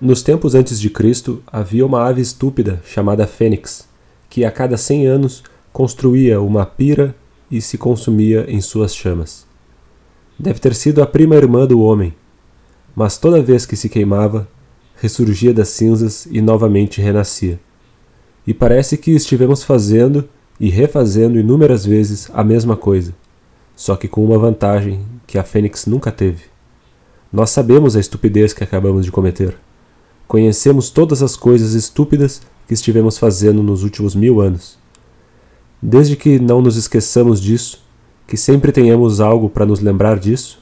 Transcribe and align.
Nos 0.00 0.22
tempos 0.22 0.54
antes 0.54 0.78
de 0.78 0.90
Cristo, 0.90 1.42
havia 1.46 1.84
uma 1.84 2.06
ave 2.06 2.20
estúpida 2.20 2.80
chamada 2.84 3.26
fênix, 3.26 3.88
que 4.28 4.44
a 4.44 4.50
cada 4.50 4.76
cem 4.76 5.06
anos 5.06 5.42
construía 5.72 6.40
uma 6.40 6.64
pira 6.64 7.16
e 7.50 7.60
se 7.60 7.78
consumia 7.78 8.44
em 8.48 8.60
suas 8.60 8.94
chamas. 8.94 9.46
Deve 10.38 10.60
ter 10.60 10.74
sido 10.74 11.02
a 11.02 11.06
prima 11.06 11.34
irmã 11.34 11.66
do 11.66 11.80
homem, 11.80 12.14
mas 12.94 13.18
toda 13.18 13.42
vez 13.42 13.66
que 13.66 13.74
se 13.74 13.88
queimava, 13.88 14.46
ressurgia 15.00 15.52
das 15.52 15.68
cinzas 15.70 16.26
e 16.30 16.40
novamente 16.40 17.00
renascia. 17.00 17.58
E 18.46 18.54
parece 18.54 18.96
que 18.96 19.10
estivemos 19.10 19.64
fazendo 19.64 20.28
e 20.60 20.68
refazendo 20.68 21.38
inúmeras 21.40 21.84
vezes 21.84 22.30
a 22.34 22.44
mesma 22.44 22.76
coisa, 22.76 23.14
só 23.74 23.96
que 23.96 24.06
com 24.06 24.24
uma 24.24 24.38
vantagem 24.38 25.04
que 25.26 25.38
a 25.38 25.44
Fênix 25.44 25.86
nunca 25.86 26.12
teve. 26.12 26.44
Nós 27.32 27.50
sabemos 27.50 27.96
a 27.96 28.00
estupidez 28.00 28.52
que 28.52 28.62
acabamos 28.62 29.04
de 29.04 29.10
cometer. 29.12 29.56
Conhecemos 30.28 30.90
todas 30.90 31.22
as 31.22 31.36
coisas 31.36 31.72
estúpidas 31.72 32.42
que 32.66 32.74
estivemos 32.74 33.16
fazendo 33.16 33.62
nos 33.62 33.82
últimos 33.82 34.14
mil 34.14 34.42
anos. 34.42 34.78
Desde 35.80 36.16
que 36.16 36.38
não 36.38 36.60
nos 36.60 36.76
esqueçamos 36.76 37.40
disso, 37.40 37.82
que 38.26 38.36
sempre 38.36 38.70
tenhamos 38.70 39.22
algo 39.22 39.48
para 39.48 39.64
nos 39.64 39.80
lembrar 39.80 40.18
disso, 40.18 40.60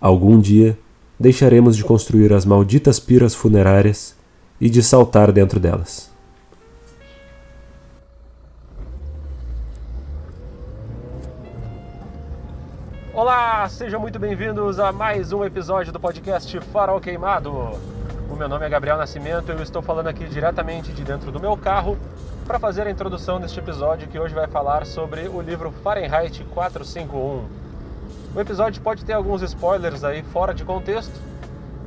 algum 0.00 0.38
dia 0.38 0.78
deixaremos 1.18 1.76
de 1.76 1.82
construir 1.82 2.32
as 2.32 2.44
malditas 2.44 3.00
piras 3.00 3.34
funerárias 3.34 4.14
e 4.60 4.70
de 4.70 4.80
saltar 4.80 5.32
dentro 5.32 5.58
delas. 5.58 6.08
Olá, 13.12 13.68
sejam 13.68 13.98
muito 13.98 14.20
bem-vindos 14.20 14.78
a 14.78 14.92
mais 14.92 15.32
um 15.32 15.44
episódio 15.44 15.92
do 15.92 15.98
podcast 15.98 16.60
Farol 16.72 17.00
Queimado. 17.00 18.01
Meu 18.42 18.48
nome 18.48 18.66
é 18.66 18.68
Gabriel 18.68 18.96
Nascimento 18.96 19.52
e 19.52 19.54
eu 19.54 19.62
estou 19.62 19.80
falando 19.80 20.08
aqui 20.08 20.26
diretamente 20.26 20.92
de 20.92 21.04
dentro 21.04 21.30
do 21.30 21.38
meu 21.38 21.56
carro 21.56 21.96
para 22.44 22.58
fazer 22.58 22.88
a 22.88 22.90
introdução 22.90 23.38
deste 23.38 23.60
episódio 23.60 24.08
que 24.08 24.18
hoje 24.18 24.34
vai 24.34 24.48
falar 24.48 24.84
sobre 24.84 25.28
o 25.28 25.40
livro 25.40 25.70
Fahrenheit 25.70 26.42
451. 26.52 27.46
O 28.34 28.40
episódio 28.40 28.82
pode 28.82 29.04
ter 29.04 29.12
alguns 29.12 29.42
spoilers 29.42 30.02
aí 30.02 30.24
fora 30.24 30.52
de 30.52 30.64
contexto, 30.64 31.14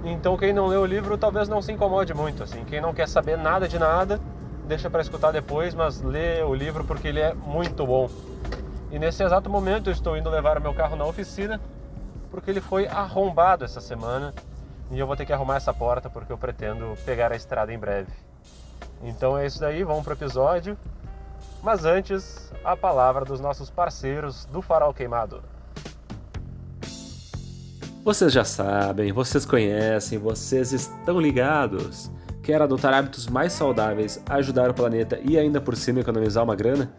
então 0.05 0.37
quem 0.37 0.53
não 0.53 0.67
leu 0.67 0.83
o 0.83 0.85
livro 0.85 1.17
talvez 1.17 1.49
não 1.49 1.61
se 1.61 1.73
incomode 1.73 2.13
muito, 2.13 2.41
assim, 2.41 2.63
quem 2.63 2.79
não 2.79 2.93
quer 2.93 3.09
saber 3.09 3.37
nada 3.37 3.67
de 3.67 3.77
nada, 3.77 4.17
deixa 4.65 4.89
para 4.89 5.01
escutar 5.01 5.33
depois, 5.33 5.75
mas 5.75 6.01
lê 6.01 6.41
o 6.41 6.55
livro 6.55 6.85
porque 6.85 7.09
ele 7.09 7.19
é 7.19 7.33
muito 7.33 7.85
bom. 7.85 8.09
E 8.93 8.97
nesse 8.97 9.21
exato 9.21 9.49
momento 9.49 9.89
eu 9.89 9.91
estou 9.91 10.15
indo 10.15 10.29
levar 10.29 10.57
o 10.57 10.61
meu 10.61 10.73
carro 10.73 10.95
na 10.95 11.03
oficina 11.03 11.59
porque 12.31 12.49
ele 12.49 12.61
foi 12.61 12.87
arrombado 12.87 13.65
essa 13.65 13.81
semana 13.81 14.33
e 14.91 14.99
eu 14.99 15.07
vou 15.07 15.15
ter 15.15 15.25
que 15.25 15.33
arrumar 15.33 15.57
essa 15.57 15.73
porta 15.73 16.09
porque 16.09 16.31
eu 16.31 16.37
pretendo 16.37 16.95
pegar 17.05 17.31
a 17.31 17.35
estrada 17.35 17.73
em 17.73 17.77
breve. 17.77 18.11
Então 19.03 19.37
é 19.37 19.45
isso 19.45 19.59
daí, 19.59 19.83
vamos 19.83 20.03
pro 20.03 20.13
episódio. 20.13 20.77
Mas 21.61 21.85
antes, 21.85 22.51
a 22.63 22.77
palavra 22.77 23.25
dos 23.25 23.39
nossos 23.39 23.69
parceiros 23.69 24.45
do 24.45 24.61
Farol 24.61 24.93
Queimado. 24.93 25.41
Vocês 28.03 28.31
já 28.31 28.43
sabem, 28.43 29.11
vocês 29.11 29.45
conhecem, 29.45 30.19
vocês 30.19 30.71
estão 30.71 31.19
ligados. 31.19 32.11
Quer 32.43 32.61
adotar 32.61 32.93
hábitos 32.93 33.25
mais 33.25 33.51
saudáveis, 33.53 34.21
ajudar 34.29 34.69
o 34.69 34.73
planeta 34.75 35.19
e 35.23 35.39
ainda 35.39 35.59
por 35.59 35.75
cima 35.75 36.01
economizar 36.01 36.43
uma 36.43 36.55
grana? 36.55 36.93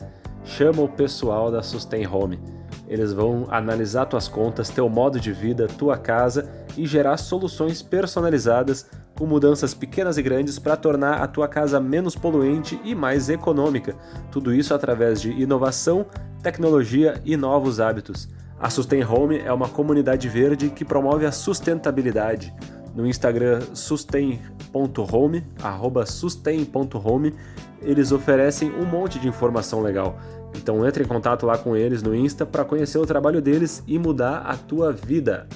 Chama 0.45 0.83
o 0.83 0.89
pessoal 0.89 1.49
da 1.49 1.63
Sustain 1.63 2.05
Home. 2.07 2.56
Eles 2.89 3.13
vão 3.13 3.47
analisar 3.51 4.07
tuas 4.07 4.29
contas, 4.29 4.69
teu 4.69 4.89
modo 4.89 5.19
de 5.19 5.33
vida, 5.33 5.67
tua 5.67 5.97
casa 5.97 6.49
e 6.77 6.87
gerar 6.87 7.17
soluções 7.17 7.83
personalizadas 7.83 8.89
com 9.19 9.27
mudanças 9.27 9.75
pequenas 9.75 10.19
e 10.19 10.23
grandes 10.23 10.59
para 10.59 10.77
tornar 10.77 11.23
a 11.23 11.27
tua 11.27 11.49
casa 11.49 11.81
menos 11.81 12.15
poluente 12.15 12.79
e 12.85 12.95
mais 12.95 13.29
econômica. 13.29 13.97
Tudo 14.31 14.55
isso 14.55 14.75
através 14.75 15.21
de 15.21 15.31
inovação, 15.31 16.07
tecnologia 16.43 17.21
e 17.25 17.37
novos 17.37 17.81
hábitos. 17.81 18.29
A 18.59 18.71
Sustain 18.71 19.05
Home 19.05 19.39
é 19.39 19.53
uma 19.53 19.69
comunidade 19.69 20.29
verde 20.29 20.71
que 20.71 20.85
promove 20.85 21.27
a 21.27 21.33
sustentabilidade. 21.33 22.55
No 22.95 23.07
Instagram 23.07 23.61
sustain.home, 23.75 25.45
sustain.home, 26.07 27.35
eles 27.83 28.13
oferecem 28.13 28.71
um 28.71 28.87
monte 28.87 29.19
de 29.19 29.29
informação 29.29 29.83
legal. 29.83 30.19
Então 30.55 30.87
entre 30.87 31.05
em 31.05 31.07
contato 31.07 31.47
lá 31.47 31.59
com 31.59 31.77
eles 31.77 32.03
no 32.03 32.15
Insta 32.15 32.45
para 32.47 32.65
conhecer 32.65 32.99
o 32.99 33.07
trabalho 33.07 33.41
deles 33.41 33.83
e 33.87 33.99
mudar 33.99 34.39
a 34.39 34.57
tua 34.57 34.93
vida. 34.93 35.47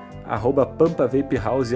pampavapehouse, 0.79 1.75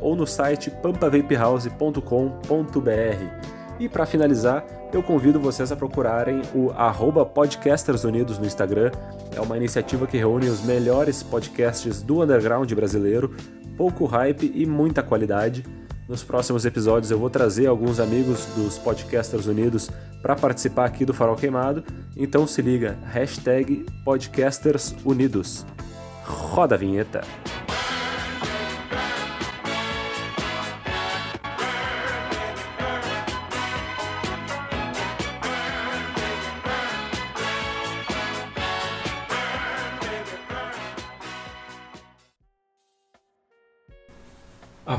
ou 0.00 0.14
no 0.14 0.26
site 0.26 0.70
pampavapehouse.com.br. 0.70 3.48
E 3.80 3.88
para 3.88 4.04
finalizar, 4.04 4.66
eu 4.92 5.02
convido 5.02 5.40
vocês 5.40 5.70
a 5.70 5.76
procurarem 5.76 6.42
o 6.54 6.70
arroba 6.72 7.24
Podcasters 7.24 8.04
Unidos 8.04 8.38
no 8.38 8.46
Instagram. 8.46 8.90
É 9.34 9.40
uma 9.40 9.56
iniciativa 9.56 10.06
que 10.06 10.18
reúne 10.18 10.48
os 10.48 10.62
melhores 10.62 11.22
podcasts 11.22 12.02
do 12.02 12.22
underground 12.22 12.70
brasileiro, 12.72 13.34
pouco 13.78 14.04
hype 14.06 14.52
e 14.52 14.66
muita 14.66 15.04
qualidade. 15.04 15.64
Nos 16.08 16.24
próximos 16.24 16.66
episódios 16.66 17.12
eu 17.12 17.18
vou 17.18 17.30
trazer 17.30 17.66
alguns 17.66 18.00
amigos 18.00 18.44
dos 18.56 18.76
Podcasters 18.76 19.46
Unidos 19.46 19.88
para 20.20 20.34
participar 20.34 20.86
aqui 20.86 21.04
do 21.04 21.14
Farol 21.14 21.36
Queimado. 21.36 21.84
Então 22.16 22.44
se 22.44 22.60
liga, 22.60 22.98
hashtag 23.04 23.86
Podcasters 24.04 24.96
Unidos. 25.04 25.64
Roda 26.24 26.74
a 26.74 26.78
vinheta! 26.78 27.20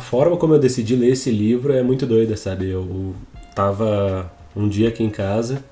Forma 0.10 0.36
como 0.38 0.56
eu 0.56 0.60
decidi 0.60 0.96
ler 0.96 1.12
esse 1.12 1.30
livro 1.30 1.72
é 1.72 1.84
muito 1.84 2.04
doida, 2.04 2.36
sabe? 2.36 2.68
Eu 2.68 3.14
tava 3.54 4.32
um 4.56 4.68
dia 4.68 4.90
aqui 4.90 5.04
em 5.04 5.10
casa, 5.10 5.64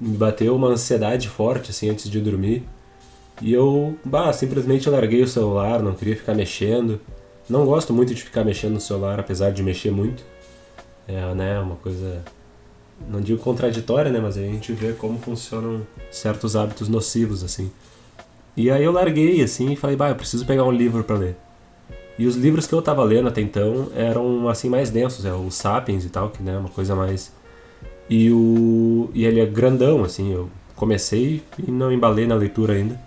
me 0.00 0.16
bateu 0.16 0.56
uma 0.56 0.66
ansiedade 0.66 1.28
forte, 1.28 1.70
assim, 1.70 1.88
antes 1.88 2.10
de 2.10 2.20
dormir. 2.20 2.64
E 3.40 3.52
eu, 3.52 3.96
bah, 4.04 4.32
simplesmente 4.32 4.90
larguei 4.90 5.22
o 5.22 5.28
celular, 5.28 5.80
não 5.80 5.94
queria 5.94 6.16
ficar 6.16 6.34
mexendo. 6.34 7.00
Não 7.48 7.64
gosto 7.64 7.92
muito 7.92 8.12
de 8.12 8.24
ficar 8.24 8.42
mexendo 8.42 8.72
no 8.72 8.80
celular, 8.80 9.20
apesar 9.20 9.52
de 9.52 9.62
mexer 9.62 9.92
muito. 9.92 10.24
É, 11.06 11.32
né, 11.32 11.60
uma 11.60 11.76
coisa 11.76 12.24
não 13.08 13.20
digo 13.20 13.38
contraditória, 13.38 14.10
né, 14.10 14.18
mas 14.18 14.36
a 14.36 14.40
gente 14.40 14.72
vê 14.72 14.92
como 14.92 15.20
funcionam 15.20 15.86
certos 16.10 16.56
hábitos 16.56 16.88
nocivos 16.88 17.44
assim. 17.44 17.70
E 18.56 18.72
aí 18.72 18.82
eu 18.82 18.90
larguei 18.90 19.40
assim 19.40 19.72
e 19.72 19.76
falei, 19.76 19.94
bah, 19.94 20.08
eu 20.08 20.16
preciso 20.16 20.44
pegar 20.44 20.64
um 20.64 20.72
livro 20.72 21.04
para 21.04 21.14
ler. 21.14 21.36
E 22.18 22.26
os 22.26 22.36
livros 22.36 22.66
que 22.66 22.74
eu 22.74 22.80
tava 22.80 23.04
lendo 23.04 23.28
até 23.28 23.40
então 23.40 23.88
eram 23.94 24.48
assim 24.48 24.68
mais 24.68 24.90
densos, 24.90 25.24
é 25.24 25.32
o 25.32 25.50
Sapiens 25.50 26.04
e 26.04 26.08
tal, 26.08 26.30
que 26.30 26.42
né, 26.42 26.56
uma 26.56 26.68
coisa 26.68 26.94
mais 26.94 27.32
e 28.08 28.30
o 28.30 29.10
e 29.14 29.24
ele 29.24 29.40
é 29.40 29.46
grandão 29.46 30.04
assim, 30.04 30.32
eu 30.32 30.48
comecei 30.74 31.42
e 31.58 31.70
não 31.70 31.92
embalei 31.92 32.26
na 32.26 32.34
leitura 32.34 32.74
ainda. 32.74 32.98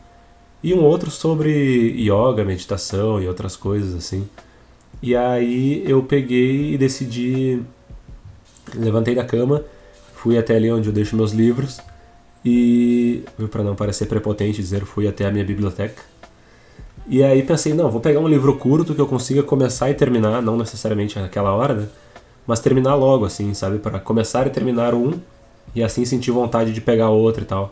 E 0.61 0.73
um 0.73 0.83
outro 0.83 1.09
sobre 1.09 1.51
yoga, 1.97 2.43
meditação 2.43 3.21
e 3.21 3.27
outras 3.27 3.55
coisas 3.55 3.95
assim. 3.95 4.27
E 5.01 5.15
aí 5.15 5.83
eu 5.87 6.03
peguei 6.03 6.73
e 6.73 6.77
decidi 6.77 7.61
levantei 8.75 9.15
da 9.15 9.23
cama, 9.23 9.63
fui 10.15 10.37
até 10.37 10.55
ali 10.55 10.71
onde 10.71 10.89
eu 10.89 10.93
deixo 10.93 11.15
meus 11.15 11.31
livros 11.31 11.79
e 12.43 13.23
para 13.49 13.63
não 13.63 13.75
parecer 13.75 14.05
prepotente 14.05 14.61
dizer, 14.61 14.85
fui 14.85 15.07
até 15.07 15.25
a 15.25 15.31
minha 15.31 15.43
biblioteca. 15.43 16.03
E 17.09 17.23
aí 17.23 17.43
pensei, 17.43 17.73
não, 17.73 17.89
vou 17.89 17.99
pegar 17.99 18.19
um 18.19 18.27
livro 18.27 18.55
curto 18.55 18.93
que 18.93 19.01
eu 19.01 19.07
consiga 19.07 19.43
começar 19.43 19.89
e 19.89 19.95
terminar, 19.95 20.41
não 20.41 20.55
necessariamente 20.55 21.19
naquela 21.19 21.51
hora, 21.53 21.73
né? 21.73 21.87
Mas 22.45 22.59
terminar 22.59 22.95
logo 22.95 23.25
assim, 23.25 23.53
sabe, 23.53 23.79
para 23.79 23.99
começar 23.99 24.47
e 24.47 24.49
terminar 24.49 24.93
um 24.93 25.13
e 25.75 25.83
assim 25.83 26.05
sentir 26.05 26.31
vontade 26.31 26.71
de 26.71 26.81
pegar 26.81 27.09
outro 27.09 27.43
e 27.43 27.45
tal 27.45 27.71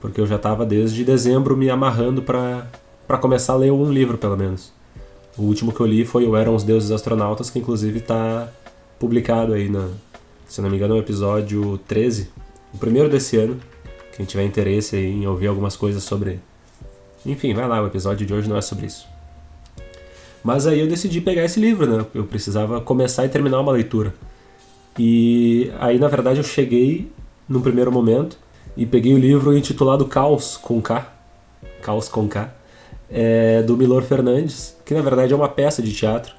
porque 0.00 0.20
eu 0.20 0.26
já 0.26 0.36
estava 0.36 0.64
desde 0.64 1.04
dezembro 1.04 1.56
me 1.56 1.70
amarrando 1.70 2.22
para 2.22 3.18
começar 3.20 3.54
a 3.54 3.56
ler 3.56 3.72
um 3.72 3.90
livro, 3.90 4.16
pelo 4.16 4.36
menos. 4.36 4.72
O 5.36 5.42
último 5.42 5.72
que 5.72 5.80
eu 5.80 5.86
li 5.86 6.04
foi 6.04 6.26
o 6.26 6.36
Eram 6.36 6.54
os 6.54 6.64
Deuses 6.64 6.90
Astronautas, 6.90 7.50
que 7.50 7.58
inclusive 7.58 7.98
está 7.98 8.48
publicado 8.98 9.52
aí, 9.52 9.68
na, 9.68 9.88
se 10.48 10.60
não 10.60 10.70
me 10.70 10.76
engano, 10.76 10.94
no 10.94 11.00
episódio 11.00 11.78
13, 11.86 12.28
o 12.74 12.78
primeiro 12.78 13.08
desse 13.08 13.36
ano. 13.36 13.58
Quem 14.16 14.26
tiver 14.26 14.44
interesse 14.44 14.96
em 14.96 15.26
ouvir 15.26 15.46
algumas 15.46 15.76
coisas 15.76 16.02
sobre. 16.02 16.40
Enfim, 17.24 17.54
vai 17.54 17.66
lá, 17.66 17.82
o 17.82 17.86
episódio 17.86 18.26
de 18.26 18.32
hoje 18.32 18.48
não 18.48 18.56
é 18.56 18.60
sobre 18.60 18.86
isso. 18.86 19.06
Mas 20.42 20.66
aí 20.66 20.80
eu 20.80 20.86
decidi 20.86 21.20
pegar 21.20 21.44
esse 21.44 21.60
livro, 21.60 21.86
né? 21.86 22.06
Eu 22.14 22.24
precisava 22.24 22.80
começar 22.80 23.24
e 23.24 23.28
terminar 23.28 23.60
uma 23.60 23.72
leitura. 23.72 24.14
E 24.98 25.70
aí, 25.78 25.98
na 25.98 26.08
verdade, 26.08 26.38
eu 26.38 26.44
cheguei 26.44 27.10
no 27.48 27.60
primeiro 27.60 27.90
momento 27.92 28.38
e 28.76 28.86
peguei 28.86 29.12
o 29.12 29.18
livro 29.18 29.56
intitulado 29.56 30.04
Caos 30.06 30.56
com 30.56 30.80
K, 30.80 31.06
Caos 31.82 32.08
com 32.08 32.28
K, 32.28 32.52
é, 33.10 33.62
do 33.62 33.76
Milor 33.76 34.02
Fernandes, 34.02 34.76
que 34.84 34.94
na 34.94 35.00
verdade 35.00 35.32
é 35.32 35.36
uma 35.36 35.48
peça 35.48 35.82
de 35.82 35.92
teatro 35.92 36.38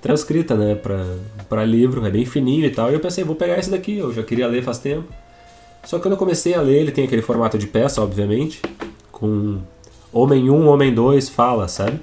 transcrita, 0.00 0.54
né, 0.54 0.74
para 1.48 1.64
livro, 1.64 2.04
é 2.06 2.10
bem 2.10 2.24
fininho 2.24 2.64
e 2.64 2.70
tal. 2.70 2.90
E 2.90 2.94
eu 2.94 3.00
pensei, 3.00 3.24
vou 3.24 3.34
pegar 3.34 3.58
esse 3.58 3.70
daqui, 3.70 3.98
eu 3.98 4.12
já 4.12 4.22
queria 4.22 4.46
ler 4.46 4.62
faz 4.62 4.78
tempo. 4.78 5.12
Só 5.84 5.96
que 5.96 6.02
quando 6.02 6.12
eu 6.12 6.18
comecei 6.18 6.54
a 6.54 6.60
ler, 6.60 6.80
ele 6.80 6.92
tem 6.92 7.04
aquele 7.04 7.22
formato 7.22 7.58
de 7.58 7.66
peça, 7.66 8.02
obviamente, 8.02 8.60
com 9.10 9.60
homem 10.12 10.50
1, 10.50 10.66
homem 10.66 10.94
2, 10.94 11.28
fala, 11.28 11.68
sabe? 11.68 12.00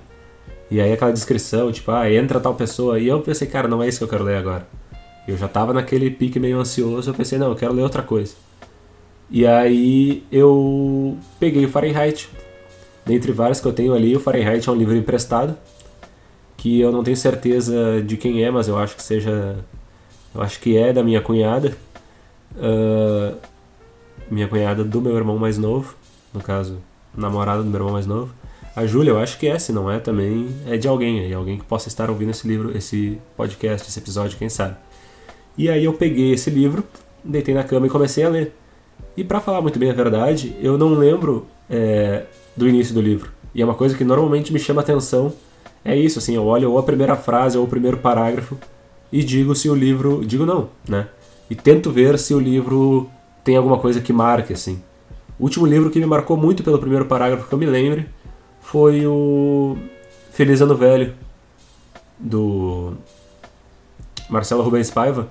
E 0.70 0.82
aí 0.82 0.92
aquela 0.92 1.12
descrição, 1.12 1.72
tipo, 1.72 1.92
ah, 1.92 2.12
entra 2.12 2.40
tal 2.40 2.56
pessoa. 2.56 3.00
E 3.00 3.08
eu 3.08 3.22
pensei, 3.22 3.48
cara, 3.48 3.68
não 3.68 3.82
é 3.84 3.88
isso 3.88 4.00
que 4.00 4.04
eu 4.04 4.08
quero 4.08 4.24
ler 4.24 4.38
agora. 4.38 4.68
Eu 5.28 5.38
já 5.38 5.48
tava 5.48 5.74
naquele 5.74 6.10
pique 6.12 6.40
meio 6.40 6.60
ansioso, 6.60 7.10
eu 7.10 7.14
pensei, 7.14 7.38
não, 7.38 7.50
eu 7.50 7.56
quero 7.56 7.74
ler 7.74 7.84
outra 7.84 8.04
coisa. 8.04 8.36
E 9.30 9.46
aí 9.46 10.24
eu 10.32 11.18
peguei 11.40 11.66
o 11.66 11.70
Fahrenheit. 11.70 12.30
Dentre 13.06 13.32
vários 13.32 13.60
que 13.60 13.68
eu 13.68 13.74
tenho 13.74 13.94
ali, 13.94 14.16
o 14.16 14.20
Fahrenheit 14.20 14.68
é 14.68 14.72
um 14.72 14.76
livro 14.76 14.96
emprestado, 14.96 15.56
que 16.58 16.80
eu 16.80 16.92
não 16.92 17.04
tenho 17.04 17.18
certeza 17.18 18.02
de 18.02 18.18
quem 18.18 18.44
é, 18.44 18.50
mas 18.50 18.68
eu 18.68 18.78
acho 18.78 18.96
que 18.96 19.04
seja. 19.04 19.58
Eu 20.34 20.42
acho 20.42 20.60
que 20.60 20.78
é 20.78 20.92
da 20.92 21.04
minha 21.04 21.22
cunhada. 21.22 21.76
Uh, 22.56 23.36
minha 24.30 24.48
cunhada 24.48 24.84
do 24.84 25.02
meu 25.02 25.16
irmão 25.16 25.38
mais 25.38 25.58
novo, 25.58 25.96
no 26.34 26.42
caso, 26.42 26.80
namorada 27.18 27.64
do 27.64 27.70
meu 27.70 27.80
irmão 27.80 27.94
mais 27.94 28.06
novo. 28.06 28.34
A 28.76 28.86
Júlia, 28.86 29.12
eu 29.12 29.18
acho 29.18 29.40
que 29.40 29.48
é, 29.48 29.58
se 29.58 29.72
não 29.72 29.90
é 29.90 30.00
também, 30.00 30.50
é 30.68 30.76
de 30.76 30.88
alguém, 30.88 31.32
é 31.32 31.34
alguém 31.34 31.58
que 31.58 31.64
possa 31.64 31.88
estar 31.88 32.10
ouvindo 32.10 32.32
esse 32.32 32.46
livro, 32.46 32.76
esse 32.76 33.18
podcast, 33.38 33.88
esse 33.88 33.98
episódio, 34.00 34.38
quem 34.38 34.50
sabe. 34.50 34.76
E 35.58 35.70
aí 35.70 35.86
eu 35.86 35.94
peguei 35.94 36.34
esse 36.34 36.50
livro, 36.50 36.84
deitei 37.24 37.54
na 37.54 37.64
cama 37.64 37.88
e 37.88 37.90
comecei 37.90 38.26
a 38.26 38.30
ler. 38.30 38.54
E 39.16 39.24
para 39.24 39.40
falar 39.40 39.62
muito 39.62 39.80
bem 39.80 39.90
a 39.90 39.94
verdade, 39.94 40.56
eu 40.60 40.78
não 40.78 40.94
lembro 40.94 41.48
é, 41.70 42.24
do 42.56 42.68
início 42.68 42.94
do 42.94 43.02
livro. 43.02 43.32
E 43.54 43.62
é 43.62 43.66
uma 43.66 43.76
coisa 43.76 43.96
que 43.96 44.04
normalmente 44.04 44.52
me 44.52 44.60
chama 44.60 44.82
atenção. 44.82 45.32
É 45.84 45.96
isso, 45.96 46.20
assim, 46.20 46.36
eu 46.36 46.46
olho 46.46 46.72
ou 46.72 46.78
a 46.78 46.84
primeira 46.84 47.16
frase 47.16 47.58
ou 47.58 47.64
o 47.64 47.68
primeiro 47.68 47.98
parágrafo 47.98 48.58
e 49.10 49.24
digo 49.24 49.56
se 49.56 49.70
o 49.70 49.76
livro. 49.76 50.26
Digo 50.26 50.46
não, 50.46 50.70
né? 50.88 51.08
E 51.50 51.56
tento 51.56 51.92
ver 51.92 52.20
se 52.20 52.34
o 52.34 52.40
livro 52.40 53.10
tem 53.44 53.56
alguma 53.56 53.78
coisa 53.78 54.02
que 54.02 54.12
marque, 54.12 54.52
assim. 54.52 54.82
O 55.40 55.44
último 55.44 55.66
livro 55.66 55.90
que 55.90 56.00
me 56.00 56.06
marcou 56.06 56.38
muito 56.38 56.64
pelo 56.64 56.80
primeiro 56.80 57.06
parágrafo 57.06 57.48
que 57.48 57.54
eu 57.54 57.60
me 57.60 57.66
lembre 57.66 58.08
foi 58.62 59.06
o 59.06 59.78
Feliz 60.32 60.62
Ano 60.62 60.76
Velho, 60.76 61.14
do 62.18 62.94
Marcelo 64.30 64.64
Rubens 64.64 64.90
Paiva 64.90 65.30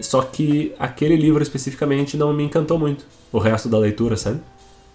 só 0.00 0.22
que 0.22 0.74
aquele 0.78 1.16
livro 1.16 1.42
especificamente 1.42 2.16
não 2.16 2.32
me 2.32 2.44
encantou 2.44 2.78
muito. 2.78 3.06
O 3.32 3.38
resto 3.38 3.68
da 3.68 3.78
leitura, 3.78 4.16
sabe? 4.16 4.40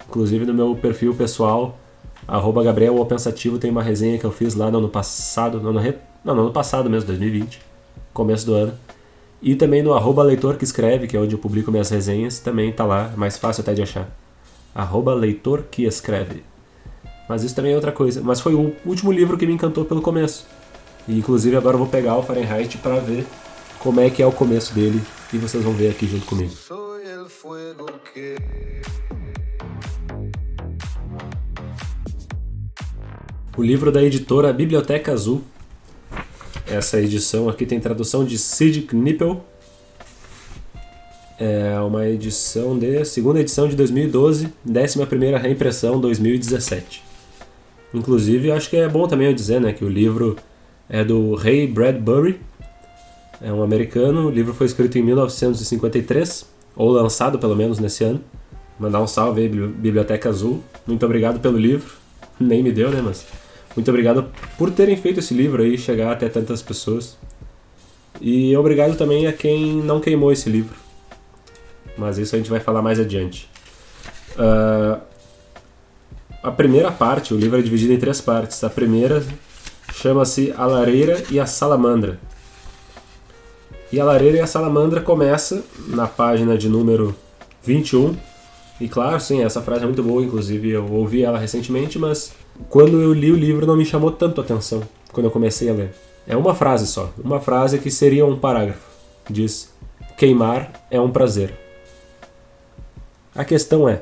Inclusive 0.07 0.45
no 0.45 0.53
meu 0.53 0.75
perfil 0.75 1.13
pessoal, 1.15 1.77
arroba 2.27 2.63
Gabriel 2.63 2.99
o 2.99 3.05
Pensativo, 3.05 3.57
tem 3.57 3.71
uma 3.71 3.83
resenha 3.83 4.17
que 4.17 4.25
eu 4.25 4.31
fiz 4.31 4.55
lá 4.55 4.69
no 4.69 4.77
ano 4.79 4.89
passado, 4.89 5.59
no 5.59 5.69
ano, 5.69 5.79
re... 5.79 5.95
não, 6.23 6.35
no 6.35 6.41
ano 6.43 6.51
passado 6.51 6.89
mesmo, 6.89 7.07
2020, 7.07 7.61
começo 8.13 8.45
do 8.45 8.53
ano. 8.53 8.73
E 9.41 9.55
também 9.55 9.81
no 9.81 9.93
arroba 9.93 10.21
leitor 10.21 10.55
que 10.55 10.63
escreve, 10.63 11.07
que 11.07 11.17
é 11.17 11.19
onde 11.19 11.33
eu 11.33 11.39
publico 11.39 11.71
minhas 11.71 11.89
resenhas, 11.89 12.39
também 12.39 12.71
tá 12.71 12.85
lá, 12.85 13.11
mais 13.17 13.37
fácil 13.37 13.61
até 13.61 13.73
de 13.73 13.81
achar. 13.81 14.07
Arroba 14.73 15.13
leitor 15.13 15.63
que 15.69 15.83
escreve. 15.83 16.43
Mas 17.27 17.43
isso 17.43 17.55
também 17.55 17.73
é 17.73 17.75
outra 17.75 17.91
coisa. 17.91 18.21
Mas 18.21 18.41
foi 18.41 18.53
o 18.53 18.73
último 18.85 19.11
livro 19.11 19.37
que 19.37 19.45
me 19.45 19.53
encantou 19.53 19.85
pelo 19.85 20.01
começo. 20.01 20.45
E 21.07 21.17
inclusive 21.17 21.55
agora 21.55 21.75
eu 21.75 21.79
vou 21.79 21.87
pegar 21.87 22.17
o 22.17 22.23
Fahrenheit 22.23 22.77
para 22.77 22.99
ver 22.99 23.25
como 23.79 23.99
é 23.99 24.09
que 24.09 24.21
é 24.21 24.25
o 24.25 24.31
começo 24.31 24.73
dele 24.73 25.01
e 25.33 25.37
vocês 25.37 25.63
vão 25.63 25.73
ver 25.73 25.89
aqui 25.89 26.05
junto 26.05 26.25
comigo. 26.25 26.53
O 33.57 33.63
livro 33.63 33.91
da 33.91 34.01
editora 34.03 34.53
Biblioteca 34.53 35.11
Azul. 35.11 35.43
Essa 36.67 37.01
edição 37.01 37.49
aqui 37.49 37.65
tem 37.65 37.79
tradução 37.79 38.23
de 38.23 38.37
Sid 38.37 38.83
Knippel. 38.83 39.43
É 41.43 41.79
uma 41.79 42.07
edição 42.07 42.77
de 42.77 43.03
segunda 43.03 43.39
edição 43.39 43.67
de 43.67 43.75
2012, 43.75 44.53
11 44.63 45.05
primeira 45.07 45.39
reimpressão 45.39 45.99
2017. 45.99 47.03
Inclusive, 47.95 48.51
acho 48.51 48.69
que 48.69 48.77
é 48.77 48.87
bom 48.87 49.07
também 49.07 49.25
eu 49.25 49.33
dizer, 49.33 49.59
né, 49.59 49.73
que 49.73 49.83
o 49.83 49.89
livro 49.89 50.35
é 50.87 51.03
do 51.03 51.33
Ray 51.33 51.65
Bradbury, 51.65 52.39
é 53.41 53.51
um 53.51 53.63
americano, 53.63 54.27
o 54.27 54.29
livro 54.29 54.53
foi 54.53 54.67
escrito 54.67 54.99
em 54.99 55.01
1953, 55.01 56.45
ou 56.75 56.91
lançado 56.91 57.39
pelo 57.39 57.55
menos 57.55 57.79
nesse 57.79 58.03
ano. 58.03 58.21
Mandar 58.77 59.01
um 59.01 59.07
salve 59.07 59.41
aí, 59.41 59.49
Biblioteca 59.49 60.29
Azul. 60.29 60.61
Muito 60.85 61.03
obrigado 61.03 61.39
pelo 61.39 61.57
livro. 61.57 61.91
Nem 62.39 62.61
me 62.61 62.71
deu, 62.71 62.91
né, 62.91 63.01
mas 63.03 63.25
muito 63.75 63.89
obrigado 63.89 64.27
por 64.59 64.69
terem 64.69 64.95
feito 64.95 65.19
esse 65.19 65.33
livro 65.33 65.63
aí 65.63 65.75
chegar 65.75 66.11
até 66.11 66.29
tantas 66.29 66.61
pessoas. 66.61 67.17
E 68.21 68.55
obrigado 68.55 68.95
também 68.95 69.25
a 69.25 69.33
quem 69.33 69.77
não 69.77 69.99
queimou 69.99 70.31
esse 70.31 70.47
livro. 70.47 70.80
Mas 71.97 72.17
isso 72.17 72.35
a 72.35 72.37
gente 72.37 72.49
vai 72.49 72.59
falar 72.59 72.81
mais 72.81 72.99
adiante. 72.99 73.49
Uh, 74.35 75.01
a 76.41 76.51
primeira 76.51 76.91
parte, 76.91 77.33
o 77.33 77.37
livro 77.37 77.59
é 77.59 77.61
dividido 77.61 77.93
em 77.93 77.99
três 77.99 78.19
partes. 78.19 78.63
A 78.63 78.69
primeira 78.69 79.23
chama-se 79.93 80.53
A 80.57 80.65
Lareira 80.65 81.23
e 81.29 81.39
a 81.39 81.45
Salamandra. 81.45 82.19
E 83.91 83.99
a 83.99 84.05
lareira 84.05 84.37
e 84.37 84.39
a 84.39 84.47
salamandra 84.47 85.01
começa 85.01 85.65
na 85.87 86.07
página 86.07 86.57
de 86.57 86.69
número 86.69 87.13
21. 87.61 88.15
E 88.79 88.87
claro, 88.87 89.19
sim, 89.19 89.43
essa 89.43 89.61
frase 89.61 89.83
é 89.83 89.85
muito 89.85 90.01
boa, 90.01 90.23
inclusive 90.23 90.69
eu 90.69 90.89
ouvi 90.89 91.23
ela 91.23 91.37
recentemente, 91.37 91.99
mas 91.99 92.31
quando 92.69 93.01
eu 93.01 93.13
li 93.13 93.29
o 93.33 93.35
livro 93.35 93.67
não 93.67 93.75
me 93.75 93.85
chamou 93.85 94.09
tanto 94.09 94.39
a 94.39 94.43
atenção 94.45 94.81
quando 95.11 95.25
eu 95.25 95.31
comecei 95.31 95.69
a 95.69 95.73
ler. 95.73 95.93
É 96.25 96.37
uma 96.37 96.55
frase 96.55 96.87
só, 96.87 97.11
uma 97.21 97.41
frase 97.41 97.79
que 97.79 97.91
seria 97.91 98.25
um 98.25 98.37
parágrafo. 98.37 98.79
Diz: 99.29 99.73
Queimar 100.17 100.71
é 100.89 100.99
um 100.99 101.11
prazer. 101.11 101.53
A 103.33 103.45
questão 103.45 103.87
é: 103.87 104.01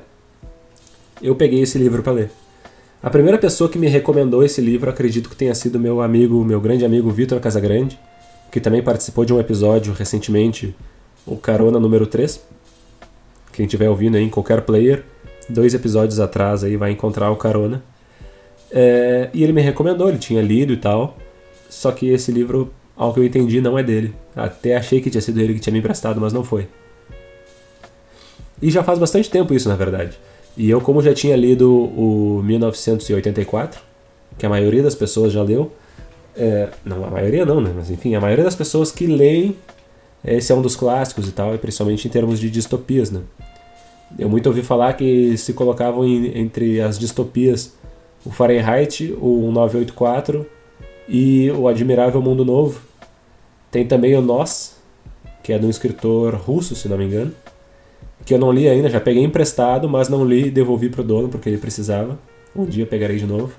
eu 1.22 1.36
peguei 1.36 1.62
esse 1.62 1.78
livro 1.78 2.02
para 2.02 2.14
ler. 2.14 2.32
A 3.02 3.10
primeira 3.10 3.38
pessoa 3.38 3.70
que 3.70 3.78
me 3.78 3.88
recomendou 3.88 4.44
esse 4.44 4.60
livro, 4.60 4.90
acredito 4.90 5.30
que 5.30 5.36
tenha 5.36 5.56
sido 5.56 5.80
meu 5.80 6.02
amigo, 6.02 6.44
meu 6.44 6.60
grande 6.60 6.84
amigo 6.84 7.10
Vitor 7.12 7.40
Casagrande, 7.40 7.98
que 8.52 8.60
também 8.60 8.82
participou 8.82 9.24
de 9.24 9.34
um 9.34 9.40
episódio 9.40 9.94
recentemente, 9.94 10.76
o 11.26 11.38
Carona 11.38 11.80
número 11.80 12.06
3. 12.06 12.42
Quem 13.54 13.66
estiver 13.66 13.90
ouvindo 13.90 14.18
aí 14.18 14.24
em 14.24 14.30
qualquer 14.30 14.62
player, 14.62 15.06
dois 15.48 15.74
episódios 15.74 16.20
atrás 16.20 16.64
aí 16.64 16.76
vai 16.76 16.92
encontrar 16.92 17.32
o 17.32 17.36
Carona. 17.36 17.84
É, 18.72 19.30
e 19.34 19.44
ele 19.44 19.54
me 19.54 19.62
recomendou, 19.62 20.10
ele 20.10 20.18
tinha 20.18 20.42
lido 20.42 20.74
e 20.74 20.78
tal. 20.78 21.18
Só 21.70 21.92
que 21.92 22.10
esse 22.10 22.32
livro, 22.32 22.74
ao 22.98 23.14
que 23.14 23.20
eu 23.20 23.24
entendi, 23.24 23.62
não 23.62 23.78
é 23.78 23.84
dele. 23.84 24.14
Até 24.36 24.76
achei 24.76 25.00
que 25.00 25.10
tinha 25.10 25.22
sido 25.22 25.40
ele 25.40 25.54
que 25.54 25.60
tinha 25.60 25.74
me 25.74 25.80
emprestado, 25.80 26.20
mas 26.20 26.34
não 26.34 26.44
foi. 26.44 26.68
E 28.62 28.70
já 28.70 28.84
faz 28.84 29.00
bastante 29.00 29.30
tempo 29.30 29.54
isso, 29.54 29.70
na 29.70 29.76
verdade. 29.76 30.18
E 30.58 30.70
eu, 30.70 30.82
como 30.82 31.02
já 31.02 31.14
tinha 31.14 31.36
lido 31.36 31.72
o 31.72 32.42
1984, 32.44 33.82
que 34.38 34.46
a 34.46 34.50
maioria 34.50 34.84
das 34.84 34.96
pessoas 34.96 35.32
já 35.32 35.42
leu, 35.42 35.72
é, 36.36 36.70
não, 36.84 37.06
a 37.06 37.10
maioria 37.10 37.46
não, 37.46 37.62
né? 37.62 37.72
Mas 37.76 37.90
enfim, 37.90 38.16
a 38.16 38.22
maioria 38.22 38.44
das 38.44 38.56
pessoas 38.56 38.92
que 38.92 39.08
leem, 39.08 39.56
esse 40.24 40.52
é 40.52 40.56
um 40.56 40.62
dos 40.62 40.76
clássicos 40.76 41.28
e 41.28 41.32
tal, 41.32 41.56
e 41.56 41.58
principalmente 41.58 42.08
em 42.08 42.12
termos 42.12 42.40
de 42.40 42.50
distopias, 42.50 43.10
né? 43.12 43.22
Eu 44.18 44.28
muito 44.28 44.48
ouvi 44.48 44.64
falar 44.64 44.94
que 44.94 45.38
se 45.38 45.54
colocavam 45.54 46.06
em, 46.06 46.38
entre 46.38 46.82
as 46.82 46.98
distopias 46.98 47.74
o 48.26 48.32
Fahrenheit, 48.32 49.14
o 49.20 49.44
1984 49.44 50.46
e 51.08 51.50
o 51.52 51.68
Admirável 51.68 52.22
Mundo 52.22 52.44
Novo. 52.44 52.82
Tem 53.72 53.86
também 53.86 54.16
o 54.16 54.22
Nós, 54.22 54.76
que 55.44 55.54
é 55.54 55.58
de 55.58 55.66
um 55.66 55.70
escritor 55.70 56.36
russo, 56.36 56.76
se 56.76 56.88
não 56.88 56.98
me 56.98 57.06
engano, 57.06 57.34
que 58.26 58.34
eu 58.34 58.38
não 58.38 58.52
li 58.52 58.68
ainda, 58.68 58.90
já 58.90 59.00
peguei 59.00 59.24
emprestado, 59.24 59.90
mas 59.90 60.10
não 60.10 60.26
li 60.26 60.48
e 60.48 60.52
devolvi 60.52 60.90
pro 60.90 61.04
dono 61.04 61.30
porque 61.30 61.50
ele 61.50 61.58
precisava. 61.58 62.20
Um 62.56 62.66
dia 62.66 62.86
pegarei 62.86 63.18
de 63.18 63.26
novo. 63.26 63.54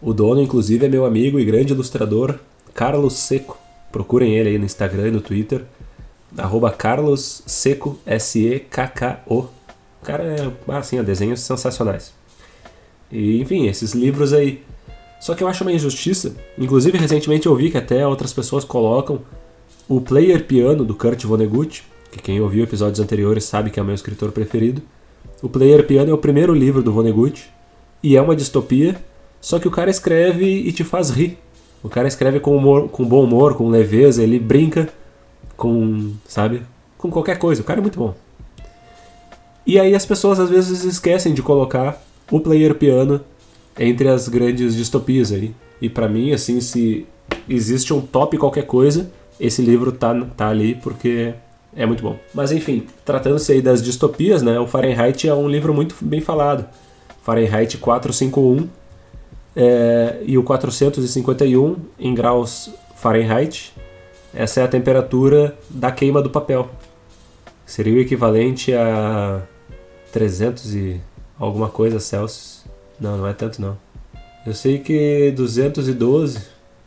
O 0.00 0.12
dono, 0.12 0.42
inclusive, 0.42 0.84
é 0.84 0.88
meu 0.88 1.04
amigo 1.04 1.38
e 1.38 1.44
grande 1.44 1.72
ilustrador, 1.72 2.38
Carlos 2.74 3.14
Seco. 3.14 3.58
Procurem 3.90 4.34
ele 4.34 4.50
aí 4.50 4.58
no 4.58 4.64
Instagram 4.64 5.08
e 5.08 5.10
no 5.10 5.20
Twitter. 5.20 5.64
Arroba 6.36 6.70
Carlos 6.70 7.42
Seco, 7.46 7.98
S-E-K-K-O. 8.06 9.38
O 9.38 9.48
cara 10.02 10.24
é, 10.24 10.76
assim, 10.76 10.98
é 10.98 11.02
desenhos 11.02 11.40
sensacionais. 11.40 12.12
E, 13.10 13.40
enfim, 13.40 13.66
esses 13.66 13.92
livros 13.92 14.32
aí. 14.32 14.62
Só 15.20 15.34
que 15.34 15.44
eu 15.44 15.48
acho 15.48 15.62
uma 15.62 15.72
injustiça. 15.72 16.34
Inclusive, 16.58 16.98
recentemente 16.98 17.46
eu 17.46 17.54
vi 17.54 17.70
que 17.70 17.78
até 17.78 18.04
outras 18.06 18.32
pessoas 18.32 18.64
colocam 18.64 19.20
o 19.88 20.00
Player 20.00 20.44
Piano 20.44 20.84
do 20.84 20.94
Kurt 20.94 21.22
Vonnegut, 21.24 21.84
que 22.12 22.20
quem 22.20 22.40
ouviu 22.40 22.62
episódios 22.62 23.00
anteriores 23.00 23.44
sabe 23.44 23.70
que 23.70 23.80
é 23.80 23.82
o 23.82 23.86
meu 23.86 23.94
escritor 23.94 24.30
preferido. 24.30 24.82
O 25.42 25.48
Player 25.48 25.84
Piano 25.86 26.10
é 26.10 26.14
o 26.14 26.18
primeiro 26.18 26.54
livro 26.54 26.82
do 26.82 26.92
Vonnegut 26.92 27.50
e 28.02 28.16
é 28.16 28.20
uma 28.20 28.36
distopia, 28.36 29.02
só 29.40 29.58
que 29.58 29.66
o 29.66 29.70
cara 29.70 29.90
escreve 29.90 30.44
e 30.44 30.70
te 30.72 30.84
faz 30.84 31.08
rir. 31.08 31.38
O 31.82 31.88
cara 31.88 32.06
escreve 32.06 32.38
com, 32.38 32.54
humor, 32.54 32.88
com 32.90 33.04
bom 33.04 33.24
humor, 33.24 33.56
com 33.56 33.68
leveza, 33.68 34.22
ele 34.22 34.38
brinca 34.38 34.88
com, 35.56 36.12
sabe, 36.28 36.62
com 36.98 37.10
qualquer 37.10 37.38
coisa. 37.38 37.62
O 37.62 37.64
cara 37.64 37.80
é 37.80 37.82
muito 37.82 37.98
bom. 37.98 38.14
E 39.66 39.80
aí 39.80 39.94
as 39.94 40.04
pessoas 40.04 40.38
às 40.38 40.50
vezes 40.50 40.84
esquecem 40.84 41.32
de 41.32 41.42
colocar 41.42 42.04
o 42.30 42.38
Player 42.38 42.74
Piano 42.74 43.20
entre 43.78 44.08
as 44.08 44.28
grandes 44.28 44.76
distopias 44.76 45.32
aí. 45.32 45.54
E 45.80 45.88
para 45.88 46.08
mim, 46.08 46.32
assim, 46.32 46.60
se 46.60 47.06
existe 47.48 47.92
um 47.94 48.00
top 48.00 48.36
qualquer 48.36 48.66
coisa, 48.66 49.10
esse 49.40 49.62
livro 49.62 49.90
tá, 49.90 50.14
tá 50.36 50.48
ali 50.48 50.74
porque 50.74 51.34
é 51.74 51.86
muito 51.86 52.02
bom. 52.02 52.18
Mas 52.34 52.52
enfim, 52.52 52.86
tratando-se 53.04 53.52
aí 53.52 53.62
das 53.62 53.82
distopias, 53.82 54.42
né? 54.42 54.58
O 54.58 54.66
Fahrenheit 54.66 55.28
é 55.28 55.34
um 55.34 55.48
livro 55.48 55.72
muito 55.72 55.96
bem 56.00 56.20
falado. 56.20 56.66
Fahrenheit 57.22 57.78
451 57.78 58.68
é, 59.54 60.22
e 60.24 60.36
o 60.36 60.42
451 60.42 61.76
em 61.98 62.14
graus 62.14 62.70
Fahrenheit. 62.96 63.72
Essa 64.34 64.60
é 64.60 64.64
a 64.64 64.68
temperatura 64.68 65.56
da 65.68 65.90
queima 65.90 66.22
do 66.22 66.30
papel. 66.30 66.68
Seria 67.66 67.94
o 67.94 68.00
equivalente 68.00 68.72
a 68.74 69.42
300 70.12 70.74
e 70.74 71.00
alguma 71.38 71.68
coisa 71.68 72.00
Celsius. 72.00 72.64
Não, 73.00 73.16
não 73.16 73.26
é 73.26 73.32
tanto 73.32 73.60
não. 73.60 73.76
Eu 74.46 74.54
sei 74.54 74.78
que 74.78 75.32
212 75.36 76.40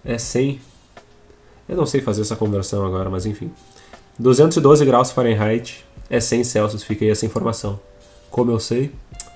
é 0.04 0.18
100 0.18 0.60
eu 1.68 1.76
não 1.76 1.86
sei 1.86 2.00
fazer 2.00 2.22
essa 2.22 2.36
conversão 2.36 2.86
agora, 2.86 3.10
mas 3.10 3.26
enfim. 3.26 3.52
212 4.18 4.86
graus 4.86 5.12
Fahrenheit 5.12 5.84
é 6.10 6.20
100 6.20 6.44
Celsius, 6.46 6.84
fica 6.84 7.04
aí 7.04 7.12
essa 7.12 7.26
informação. 7.26 7.80
Como 8.30 8.52
eu 8.52 8.60
sei? 8.60 8.92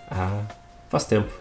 Ah, 0.09 0.43
faz 0.89 1.05
tempo. 1.05 1.31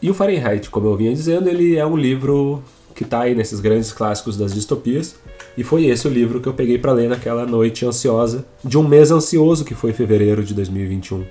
E 0.00 0.10
o 0.10 0.14
Fahrenheit, 0.14 0.70
como 0.70 0.86
eu 0.86 0.96
vinha 0.96 1.12
dizendo, 1.12 1.48
ele 1.48 1.76
é 1.76 1.84
um 1.84 1.96
livro 1.96 2.62
que 2.94 3.04
está 3.04 3.20
aí 3.20 3.34
nesses 3.34 3.60
grandes 3.60 3.92
clássicos 3.92 4.36
das 4.36 4.54
distopias. 4.54 5.16
E 5.56 5.62
foi 5.62 5.86
esse 5.86 6.06
o 6.06 6.10
livro 6.10 6.40
que 6.40 6.48
eu 6.48 6.54
peguei 6.54 6.78
para 6.78 6.92
ler 6.92 7.08
naquela 7.08 7.44
noite 7.44 7.84
ansiosa 7.84 8.46
de 8.64 8.78
um 8.78 8.86
mês 8.86 9.10
ansioso 9.10 9.64
que 9.64 9.74
foi 9.74 9.92
fevereiro 9.92 10.42
de 10.42 10.54
2021. 10.54 11.24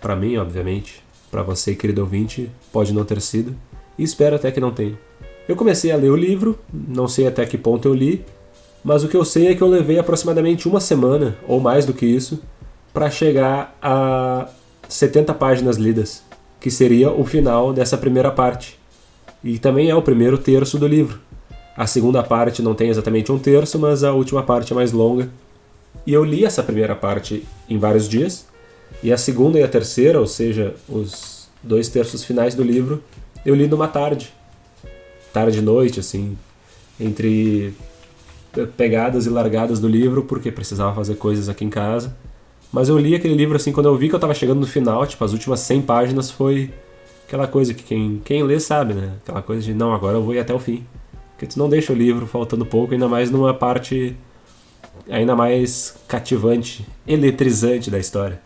Para 0.00 0.16
mim, 0.16 0.36
obviamente, 0.36 1.02
para 1.30 1.42
você, 1.42 1.74
querido 1.74 2.00
ouvinte, 2.00 2.50
pode 2.72 2.92
não 2.92 3.04
ter 3.04 3.20
sido, 3.20 3.54
e 3.98 4.02
espero 4.02 4.36
até 4.36 4.50
que 4.50 4.60
não 4.60 4.70
tenha. 4.70 4.98
Eu 5.48 5.56
comecei 5.56 5.92
a 5.92 5.96
ler 5.96 6.10
o 6.10 6.16
livro, 6.16 6.58
não 6.72 7.08
sei 7.08 7.26
até 7.26 7.44
que 7.46 7.56
ponto 7.56 7.88
eu 7.88 7.94
li, 7.94 8.24
mas 8.88 9.04
o 9.04 9.08
que 9.08 9.18
eu 9.18 9.22
sei 9.22 9.48
é 9.48 9.54
que 9.54 9.60
eu 9.60 9.68
levei 9.68 9.98
aproximadamente 9.98 10.66
uma 10.66 10.80
semana, 10.80 11.36
ou 11.46 11.60
mais 11.60 11.84
do 11.84 11.92
que 11.92 12.06
isso, 12.06 12.40
para 12.90 13.10
chegar 13.10 13.76
a 13.82 14.48
70 14.88 15.34
páginas 15.34 15.76
lidas, 15.76 16.22
que 16.58 16.70
seria 16.70 17.10
o 17.10 17.22
final 17.22 17.70
dessa 17.70 17.98
primeira 17.98 18.30
parte. 18.30 18.80
E 19.44 19.58
também 19.58 19.90
é 19.90 19.94
o 19.94 20.00
primeiro 20.00 20.38
terço 20.38 20.78
do 20.78 20.86
livro. 20.86 21.20
A 21.76 21.86
segunda 21.86 22.22
parte 22.22 22.62
não 22.62 22.74
tem 22.74 22.88
exatamente 22.88 23.30
um 23.30 23.38
terço, 23.38 23.78
mas 23.78 24.02
a 24.02 24.14
última 24.14 24.42
parte 24.42 24.72
é 24.72 24.74
mais 24.74 24.90
longa. 24.90 25.28
E 26.06 26.14
eu 26.14 26.24
li 26.24 26.46
essa 26.46 26.62
primeira 26.62 26.96
parte 26.96 27.46
em 27.68 27.76
vários 27.76 28.08
dias, 28.08 28.46
e 29.02 29.12
a 29.12 29.18
segunda 29.18 29.58
e 29.58 29.62
a 29.62 29.68
terceira, 29.68 30.18
ou 30.18 30.26
seja, 30.26 30.74
os 30.88 31.46
dois 31.62 31.90
terços 31.90 32.24
finais 32.24 32.54
do 32.54 32.62
livro, 32.62 33.04
eu 33.44 33.54
li 33.54 33.68
numa 33.68 33.86
tarde. 33.86 34.32
Tarde 35.30 35.58
e 35.58 35.60
noite, 35.60 36.00
assim, 36.00 36.38
entre 36.98 37.74
pegadas 38.66 39.26
e 39.26 39.30
largadas 39.30 39.80
do 39.80 39.88
livro 39.88 40.24
porque 40.24 40.50
precisava 40.50 40.94
fazer 40.94 41.16
coisas 41.16 41.48
aqui 41.48 41.64
em 41.64 41.70
casa. 41.70 42.16
Mas 42.72 42.88
eu 42.88 42.98
li 42.98 43.14
aquele 43.14 43.34
livro 43.34 43.56
assim, 43.56 43.72
quando 43.72 43.86
eu 43.86 43.96
vi 43.96 44.08
que 44.08 44.14
eu 44.14 44.20
tava 44.20 44.34
chegando 44.34 44.60
no 44.60 44.66
final, 44.66 45.06
tipo, 45.06 45.24
as 45.24 45.32
últimas 45.32 45.60
100 45.60 45.82
páginas 45.82 46.30
foi 46.30 46.70
aquela 47.26 47.46
coisa 47.46 47.72
que 47.72 47.82
quem, 47.82 48.20
quem 48.24 48.42
lê 48.42 48.60
sabe, 48.60 48.94
né? 48.94 49.14
Aquela 49.22 49.42
coisa 49.42 49.62
de, 49.62 49.72
não, 49.72 49.92
agora 49.92 50.16
eu 50.16 50.22
vou 50.22 50.34
ir 50.34 50.38
até 50.38 50.52
o 50.52 50.58
fim. 50.58 50.84
Porque 51.32 51.46
tu 51.46 51.58
não 51.58 51.68
deixa 51.68 51.92
o 51.92 51.96
livro 51.96 52.26
faltando 52.26 52.66
pouco, 52.66 52.92
ainda 52.92 53.08
mais 53.08 53.30
numa 53.30 53.54
parte 53.54 54.16
ainda 55.08 55.34
mais 55.34 55.94
cativante, 56.06 56.86
eletrizante 57.06 57.90
da 57.90 57.98
história. 57.98 58.40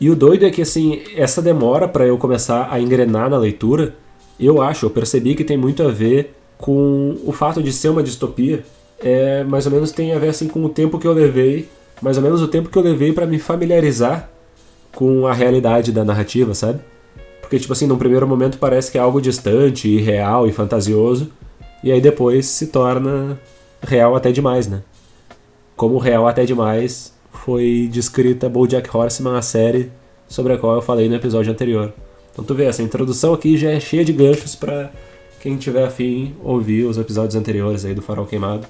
E 0.00 0.10
o 0.10 0.16
doido 0.16 0.44
é 0.44 0.50
que, 0.50 0.62
assim, 0.62 1.02
essa 1.14 1.40
demora 1.40 1.86
para 1.86 2.06
eu 2.06 2.18
começar 2.18 2.68
a 2.70 2.80
engrenar 2.80 3.30
na 3.30 3.38
leitura, 3.38 3.94
eu 4.38 4.60
acho, 4.60 4.86
eu 4.86 4.90
percebi 4.90 5.34
que 5.34 5.44
tem 5.44 5.56
muito 5.56 5.82
a 5.82 5.90
ver 5.90 6.34
com 6.58 7.18
o 7.24 7.32
fato 7.32 7.62
de 7.62 7.72
ser 7.72 7.88
uma 7.88 8.02
distopia 8.02 8.64
é, 9.02 9.44
mais 9.44 9.66
ou 9.66 9.72
menos 9.72 9.90
tem 9.90 10.12
a 10.12 10.18
ver 10.18 10.28
assim 10.28 10.48
com 10.48 10.64
o 10.64 10.68
tempo 10.68 10.98
que 10.98 11.06
eu 11.06 11.12
levei, 11.12 11.68
mais 12.00 12.16
ou 12.16 12.22
menos 12.22 12.40
o 12.40 12.48
tempo 12.48 12.68
que 12.68 12.78
eu 12.78 12.82
levei 12.82 13.12
para 13.12 13.26
me 13.26 13.38
familiarizar 13.38 14.30
com 14.94 15.26
a 15.26 15.32
realidade 15.32 15.92
da 15.92 16.04
narrativa, 16.04 16.54
sabe? 16.54 16.80
Porque 17.40 17.58
tipo 17.58 17.72
assim, 17.72 17.86
num 17.86 17.98
primeiro 17.98 18.26
momento 18.26 18.58
parece 18.58 18.90
que 18.90 18.98
é 18.98 19.00
algo 19.00 19.20
distante, 19.20 19.88
irreal 19.88 20.46
e 20.46 20.52
fantasioso, 20.52 21.30
e 21.82 21.90
aí 21.90 22.00
depois 22.00 22.46
se 22.46 22.68
torna 22.68 23.38
real 23.82 24.14
até 24.14 24.30
demais, 24.30 24.68
né? 24.68 24.82
Como 25.76 25.98
real 25.98 26.26
até 26.26 26.44
demais 26.44 27.12
foi 27.30 27.88
descrita 27.90 28.48
BoJack 28.48 28.94
Horseman, 28.96 29.36
a 29.36 29.42
série 29.42 29.90
sobre 30.28 30.52
a 30.52 30.58
qual 30.58 30.76
eu 30.76 30.82
falei 30.82 31.08
no 31.08 31.14
episódio 31.14 31.52
anterior. 31.52 31.92
Então 32.32 32.44
tu 32.44 32.54
vê, 32.54 32.64
essa 32.64 32.82
introdução 32.82 33.34
aqui 33.34 33.56
já 33.56 33.70
é 33.70 33.80
cheia 33.80 34.04
de 34.04 34.12
ganchos 34.12 34.54
para 34.54 34.90
quem 35.40 35.56
tiver 35.56 35.84
afim 35.84 36.34
ouvir 36.42 36.84
os 36.84 36.96
episódios 36.96 37.34
anteriores 37.34 37.84
aí 37.84 37.94
do 37.94 38.00
Farol 38.00 38.26
Queimado. 38.26 38.66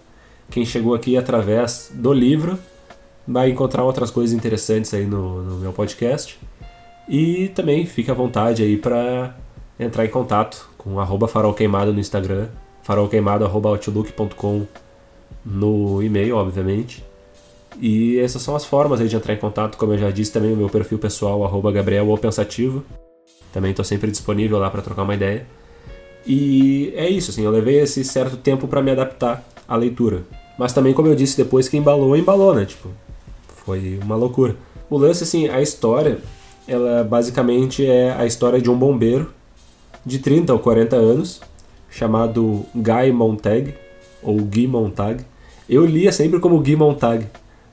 Quem 0.52 0.66
chegou 0.66 0.94
aqui 0.94 1.16
através 1.16 1.90
do 1.94 2.12
livro 2.12 2.59
vai 3.26 3.49
encontrar 3.49 3.85
outras 3.85 4.11
coisas 4.11 4.37
interessantes 4.37 4.92
aí 4.92 5.06
no, 5.06 5.42
no 5.42 5.56
meu 5.56 5.73
podcast. 5.73 6.38
E 7.09 7.49
também 7.54 7.87
fica 7.87 8.12
à 8.12 8.14
vontade 8.14 8.62
aí 8.62 8.76
para 8.76 9.35
entrar 9.80 10.04
em 10.04 10.11
contato 10.11 10.68
com 10.76 11.00
farolqueimado 11.26 11.90
no 11.92 11.99
Instagram, 11.99 12.49
farolqueimado.outlook.com 12.82 14.66
no 15.42 16.02
e-mail, 16.02 16.37
obviamente. 16.37 17.02
E 17.80 18.18
essas 18.18 18.42
são 18.42 18.54
as 18.54 18.66
formas 18.66 19.00
aí 19.00 19.09
de 19.09 19.16
entrar 19.16 19.32
em 19.32 19.38
contato, 19.38 19.78
como 19.78 19.94
eu 19.94 19.99
já 19.99 20.11
disse 20.11 20.32
também, 20.32 20.52
o 20.52 20.56
meu 20.56 20.68
perfil 20.68 20.99
pessoal, 20.99 21.42
Gabriel 21.73 22.06
Pensativo. 22.18 22.85
Também 23.54 23.71
estou 23.71 23.87
sempre 23.87 24.11
disponível 24.11 24.59
lá 24.59 24.68
para 24.68 24.82
trocar 24.82 25.02
uma 25.02 25.14
ideia. 25.14 25.47
E 26.26 26.92
é 26.94 27.09
isso, 27.09 27.30
assim, 27.30 27.42
eu 27.42 27.50
levei 27.50 27.80
esse 27.80 28.04
certo 28.04 28.37
tempo 28.37 28.68
para 28.68 28.82
me 28.82 28.90
adaptar 28.90 29.42
à 29.66 29.75
leitura. 29.76 30.23
Mas 30.59 30.73
também, 30.73 30.92
como 30.92 31.09
eu 31.09 31.14
disse, 31.14 31.37
depois 31.37 31.68
que 31.68 31.76
embalou, 31.76 32.16
embalou, 32.16 32.54
né? 32.54 32.64
Tipo, 32.64 32.88
foi 33.64 33.99
uma 34.02 34.16
loucura. 34.16 34.56
O 34.88 34.97
lance, 34.99 35.25
assim, 35.25 35.49
a 35.49 35.61
história, 35.62 36.18
ela 36.66 37.02
basicamente 37.04 37.87
é 37.87 38.12
a 38.12 38.26
história 38.26 38.61
de 38.61 38.71
um 38.71 38.76
bombeiro 38.76 39.32
de 40.04 40.18
30 40.18 40.52
ou 40.52 40.59
40 40.59 40.97
anos, 40.97 41.40
chamado 41.88 42.64
Guy 42.75 43.12
Montag, 43.12 43.75
ou 44.23 44.37
Guy 44.37 44.66
Montag. 44.66 45.25
Eu 45.68 45.85
lia 45.87 46.12
sempre 46.12 46.40
como 46.40 46.61
Guy 46.61 46.76
Montag, 46.76 47.26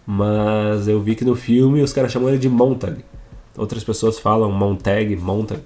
mas 0.06 0.88
eu 0.88 1.02
vi 1.02 1.16
que 1.16 1.26
no 1.26 1.36
filme 1.36 1.82
os 1.82 1.92
caras 1.92 2.12
chamam 2.12 2.30
ele 2.30 2.38
de 2.38 2.50
Montag. 2.50 3.04
Outras 3.58 3.84
pessoas 3.84 4.20
falam 4.20 4.52
Montag, 4.52 5.16
Montag. 5.16 5.62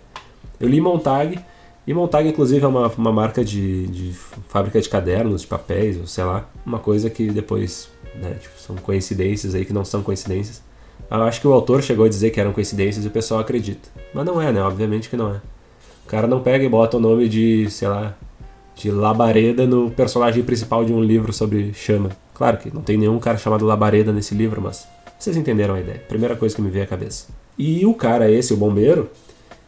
Eu 0.60 0.68
li 0.68 0.82
Montag, 0.82 1.40
e 1.86 1.94
Montag 1.94 2.28
inclusive 2.28 2.64
é 2.64 2.68
uma, 2.68 2.88
uma 2.88 3.12
marca 3.12 3.44
de, 3.44 3.88
de 3.88 4.14
fábrica 4.48 4.82
de 4.82 4.88
cadernos, 4.88 5.42
de 5.42 5.48
papéis, 5.48 5.98
ou 6.00 6.08
sei 6.08 6.24
lá, 6.24 6.48
uma 6.66 6.80
coisa 6.80 7.10
que 7.10 7.30
depois 7.30 7.90
né, 8.16 8.38
tipo, 8.40 8.60
são 8.60 8.76
coincidências 8.76 9.56
aí 9.56 9.66
que 9.66 9.74
não 9.74 9.84
são 9.84 10.02
coincidências. 10.02 10.62
Eu 11.10 11.22
acho 11.24 11.42
que 11.42 11.48
o 11.48 11.54
autor 11.54 11.84
chegou 11.84 12.06
a 12.06 12.10
dizer 12.10 12.32
que 12.32 12.40
eram 12.40 12.54
coincidências 12.54 13.06
e 13.06 13.08
o 13.08 13.12
pessoal 13.12 13.40
acredita. 13.40 13.88
Mas 14.14 14.26
não 14.26 14.42
é, 14.42 14.52
né? 14.52 14.64
Obviamente 14.64 15.10
que 15.10 15.18
não 15.18 15.30
é. 15.30 15.42
O 16.06 16.10
cara 16.10 16.28
não 16.28 16.42
pega 16.42 16.64
e 16.64 16.70
bota 16.70 16.98
o 16.98 17.00
nome 17.00 17.30
de, 17.30 17.70
sei 17.70 17.88
lá, 17.88 18.16
de 18.76 18.90
Labareda 18.90 19.68
no 19.68 19.92
personagem 19.92 20.44
principal 20.44 20.84
de 20.84 20.92
um 20.92 21.04
livro 21.04 21.32
sobre 21.32 21.74
chama. 21.74 22.10
Claro 22.34 22.58
que 22.58 22.74
não 22.74 22.82
tem 22.82 22.98
nenhum 22.98 23.20
cara 23.20 23.38
chamado 23.38 23.66
Labareda 23.66 24.12
nesse 24.12 24.34
livro, 24.34 24.62
mas 24.62 24.88
vocês 25.20 25.38
entenderam 25.38 25.76
a 25.76 25.80
ideia. 25.80 26.00
Primeira 26.08 26.36
coisa 26.36 26.56
que 26.56 26.62
me 26.62 26.70
veio 26.70 26.84
à 26.84 26.88
cabeça. 26.88 27.28
E 27.58 27.86
o 27.86 27.94
cara 27.94 28.32
esse, 28.32 28.54
o 28.54 28.58
bombeiro, 28.58 29.10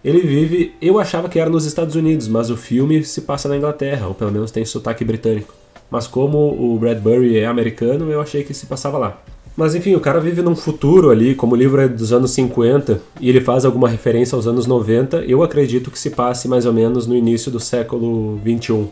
ele 0.05 0.19
vive, 0.21 0.75
eu 0.79 0.99
achava 0.99 1.27
que 1.27 1.39
era 1.39 1.49
nos 1.49 1.65
Estados 1.65 1.95
Unidos, 1.95 2.27
mas 2.27 2.51
o 2.51 2.55
filme 2.55 3.03
se 3.03 3.21
passa 3.21 3.49
na 3.49 3.57
Inglaterra, 3.57 4.07
ou 4.07 4.13
pelo 4.13 4.31
menos 4.31 4.51
tem 4.51 4.63
sotaque 4.63 5.03
britânico. 5.03 5.51
Mas 5.89 6.05
como 6.05 6.37
o 6.37 6.77
Bradbury 6.77 7.39
é 7.39 7.47
americano, 7.47 8.11
eu 8.11 8.21
achei 8.21 8.43
que 8.43 8.53
se 8.53 8.67
passava 8.67 8.99
lá. 8.99 9.19
Mas 9.57 9.73
enfim, 9.73 9.95
o 9.95 9.99
cara 9.99 10.19
vive 10.19 10.43
num 10.43 10.55
futuro 10.55 11.09
ali, 11.09 11.33
como 11.33 11.55
o 11.55 11.57
livro 11.57 11.81
é 11.81 11.87
dos 11.87 12.13
anos 12.13 12.29
50 12.31 13.01
e 13.19 13.29
ele 13.29 13.41
faz 13.41 13.65
alguma 13.65 13.89
referência 13.89 14.35
aos 14.35 14.45
anos 14.45 14.67
90, 14.67 15.23
eu 15.23 15.41
acredito 15.41 15.89
que 15.89 15.97
se 15.97 16.11
passe 16.11 16.47
mais 16.47 16.67
ou 16.67 16.73
menos 16.73 17.07
no 17.07 17.15
início 17.15 17.51
do 17.51 17.59
século 17.59 18.39
21. 18.43 18.87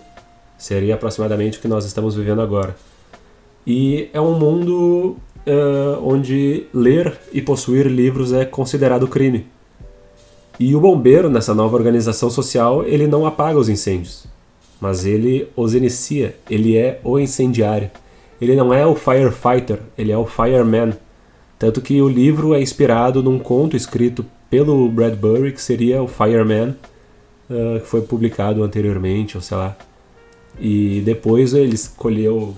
Seria 0.57 0.95
aproximadamente 0.95 1.59
o 1.59 1.61
que 1.61 1.67
nós 1.67 1.85
estamos 1.85 2.15
vivendo 2.15 2.41
agora. 2.41 2.75
E 3.67 4.09
é 4.13 4.19
um 4.19 4.39
mundo 4.39 5.15
uh, 5.45 6.01
onde 6.01 6.65
ler 6.73 7.19
e 7.31 7.39
possuir 7.39 7.85
livros 7.85 8.33
é 8.33 8.45
considerado 8.45 9.07
crime. 9.07 9.45
E 10.59 10.75
o 10.75 10.79
bombeiro, 10.79 11.29
nessa 11.29 11.53
nova 11.53 11.75
organização 11.75 12.29
social, 12.29 12.85
ele 12.85 13.07
não 13.07 13.25
apaga 13.25 13.57
os 13.57 13.69
incêndios, 13.69 14.25
mas 14.79 15.05
ele 15.05 15.47
os 15.55 15.73
inicia, 15.73 16.35
ele 16.49 16.77
é 16.77 16.99
o 17.03 17.19
incendiário. 17.19 17.89
Ele 18.39 18.55
não 18.55 18.73
é 18.73 18.85
o 18.85 18.95
firefighter, 18.95 19.79
ele 19.97 20.11
é 20.11 20.17
o 20.17 20.25
fireman. 20.25 20.93
Tanto 21.57 21.81
que 21.81 22.01
o 22.01 22.09
livro 22.09 22.53
é 22.53 22.61
inspirado 22.61 23.23
num 23.23 23.39
conto 23.39 23.77
escrito 23.77 24.25
pelo 24.53 24.87
Bradbury, 24.87 25.51
que 25.51 25.61
seria 25.61 26.03
o 26.03 26.07
Fireman, 26.07 26.75
uh, 27.49 27.79
que 27.79 27.87
foi 27.87 28.01
publicado 28.01 28.61
anteriormente, 28.61 29.35
ou 29.35 29.41
sei 29.41 29.57
lá. 29.57 29.75
E 30.59 31.01
depois 31.03 31.55
ele 31.55 31.73
escolheu 31.73 32.55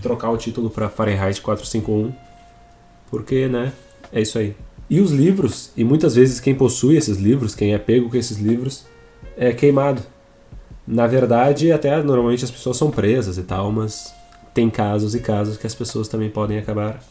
trocar 0.00 0.30
o 0.30 0.38
título 0.38 0.70
para 0.70 0.88
Fahrenheit 0.88 1.42
451, 1.42 2.10
porque, 3.10 3.48
né, 3.48 3.72
é 4.10 4.22
isso 4.22 4.38
aí. 4.38 4.54
E 4.88 5.00
os 5.00 5.10
livros, 5.10 5.70
e 5.76 5.82
muitas 5.82 6.14
vezes 6.14 6.38
quem 6.38 6.54
possui 6.54 6.96
esses 6.96 7.18
livros, 7.18 7.54
quem 7.54 7.74
é 7.74 7.78
pego 7.78 8.08
com 8.08 8.16
esses 8.16 8.38
livros, 8.38 8.84
é 9.36 9.52
queimado. 9.52 10.02
Na 10.86 11.06
verdade, 11.06 11.72
até 11.72 12.00
normalmente 12.02 12.44
as 12.44 12.50
pessoas 12.50 12.76
são 12.76 12.90
presas 12.90 13.36
e 13.36 13.42
tal, 13.42 13.72
mas 13.72 14.14
tem 14.54 14.70
casos 14.70 15.14
e 15.14 15.20
casos 15.20 15.56
que 15.56 15.66
as 15.66 15.74
pessoas 15.74 16.06
também 16.06 16.30
podem 16.30 16.58
acabar 16.58 17.02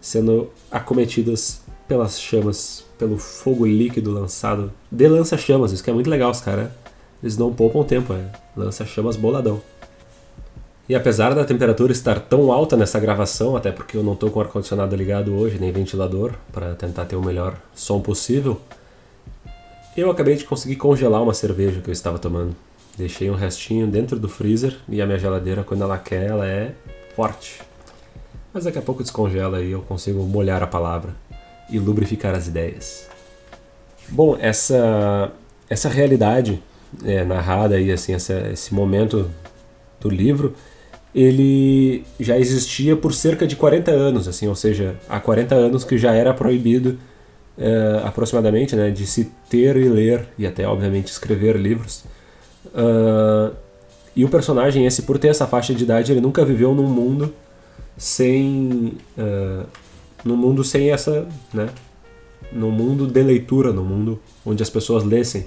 sendo 0.00 0.50
acometidas 0.70 1.62
pelas 1.88 2.20
chamas, 2.20 2.84
pelo 2.98 3.18
fogo 3.18 3.66
líquido 3.66 4.10
lançado 4.10 4.72
de 4.90 5.08
lança-chamas. 5.08 5.72
Isso 5.72 5.82
que 5.82 5.90
é 5.90 5.92
muito 5.92 6.08
legal, 6.08 6.30
os 6.30 6.40
caras. 6.40 6.70
Eles 7.22 7.36
não 7.36 7.52
poupam 7.52 7.82
tempo, 7.82 8.12
é 8.12 8.30
lança-chamas 8.56 9.16
boladão. 9.16 9.60
E 10.86 10.94
apesar 10.94 11.34
da 11.34 11.44
temperatura 11.44 11.92
estar 11.92 12.20
tão 12.20 12.52
alta 12.52 12.76
nessa 12.76 13.00
gravação, 13.00 13.56
até 13.56 13.72
porque 13.72 13.96
eu 13.96 14.02
não 14.02 14.12
estou 14.12 14.30
com 14.30 14.40
ar-condicionado 14.40 14.94
ligado 14.94 15.34
hoje, 15.34 15.58
nem 15.58 15.72
ventilador, 15.72 16.32
para 16.52 16.74
tentar 16.74 17.06
ter 17.06 17.16
o 17.16 17.22
melhor 17.22 17.56
som 17.74 18.00
possível, 18.00 18.60
eu 19.96 20.10
acabei 20.10 20.36
de 20.36 20.44
conseguir 20.44 20.76
congelar 20.76 21.22
uma 21.22 21.32
cerveja 21.32 21.80
que 21.80 21.88
eu 21.88 21.92
estava 21.92 22.18
tomando. 22.18 22.54
Deixei 22.98 23.30
um 23.30 23.34
restinho 23.34 23.86
dentro 23.86 24.18
do 24.18 24.28
freezer 24.28 24.76
e 24.88 25.00
a 25.00 25.06
minha 25.06 25.18
geladeira, 25.18 25.64
quando 25.64 25.82
ela 25.82 25.96
quer, 25.96 26.26
ela 26.26 26.46
é 26.46 26.72
forte. 27.16 27.62
Mas 28.52 28.64
daqui 28.64 28.78
a 28.78 28.82
pouco 28.82 29.02
descongela 29.02 29.62
e 29.62 29.72
eu 29.72 29.80
consigo 29.80 30.22
molhar 30.22 30.62
a 30.62 30.66
palavra 30.66 31.14
e 31.70 31.78
lubrificar 31.78 32.34
as 32.34 32.46
ideias. 32.46 33.08
Bom, 34.08 34.36
essa, 34.38 35.32
essa 35.68 35.88
realidade 35.88 36.62
é, 37.04 37.24
narrada 37.24 37.76
aí, 37.76 37.90
assim, 37.90 38.12
essa, 38.12 38.34
esse 38.52 38.74
momento 38.74 39.30
do 39.98 40.10
livro, 40.10 40.54
ele 41.14 42.04
já 42.18 42.38
existia 42.38 42.96
por 42.96 43.14
cerca 43.14 43.46
de 43.46 43.54
40 43.54 43.90
anos, 43.90 44.26
assim, 44.26 44.48
ou 44.48 44.54
seja, 44.54 44.96
há 45.08 45.20
40 45.20 45.54
anos 45.54 45.84
que 45.84 45.96
já 45.96 46.12
era 46.12 46.34
proibido 46.34 46.98
é, 47.56 48.00
aproximadamente, 48.04 48.74
né, 48.74 48.90
de 48.90 49.06
se 49.06 49.30
ter 49.48 49.76
e 49.76 49.88
ler 49.88 50.26
e 50.36 50.46
até 50.46 50.66
obviamente 50.66 51.08
escrever 51.08 51.56
livros. 51.56 52.04
Uh, 52.66 53.54
e 54.16 54.24
o 54.24 54.28
personagem, 54.28 54.86
esse, 54.86 55.02
por 55.02 55.18
ter 55.18 55.28
essa 55.28 55.46
faixa 55.46 55.74
de 55.74 55.84
idade, 55.84 56.12
ele 56.12 56.20
nunca 56.20 56.44
viveu 56.44 56.74
num 56.74 56.88
mundo 56.88 57.32
sem. 57.96 58.96
Uh, 59.16 59.66
num 60.24 60.36
mundo 60.36 60.64
sem 60.64 60.90
essa. 60.90 61.26
Né, 61.52 61.68
num 62.52 62.70
mundo 62.70 63.06
de 63.06 63.22
leitura, 63.22 63.72
num 63.72 63.84
mundo 63.84 64.20
onde 64.44 64.62
as 64.62 64.70
pessoas 64.70 65.04
lessem. 65.04 65.46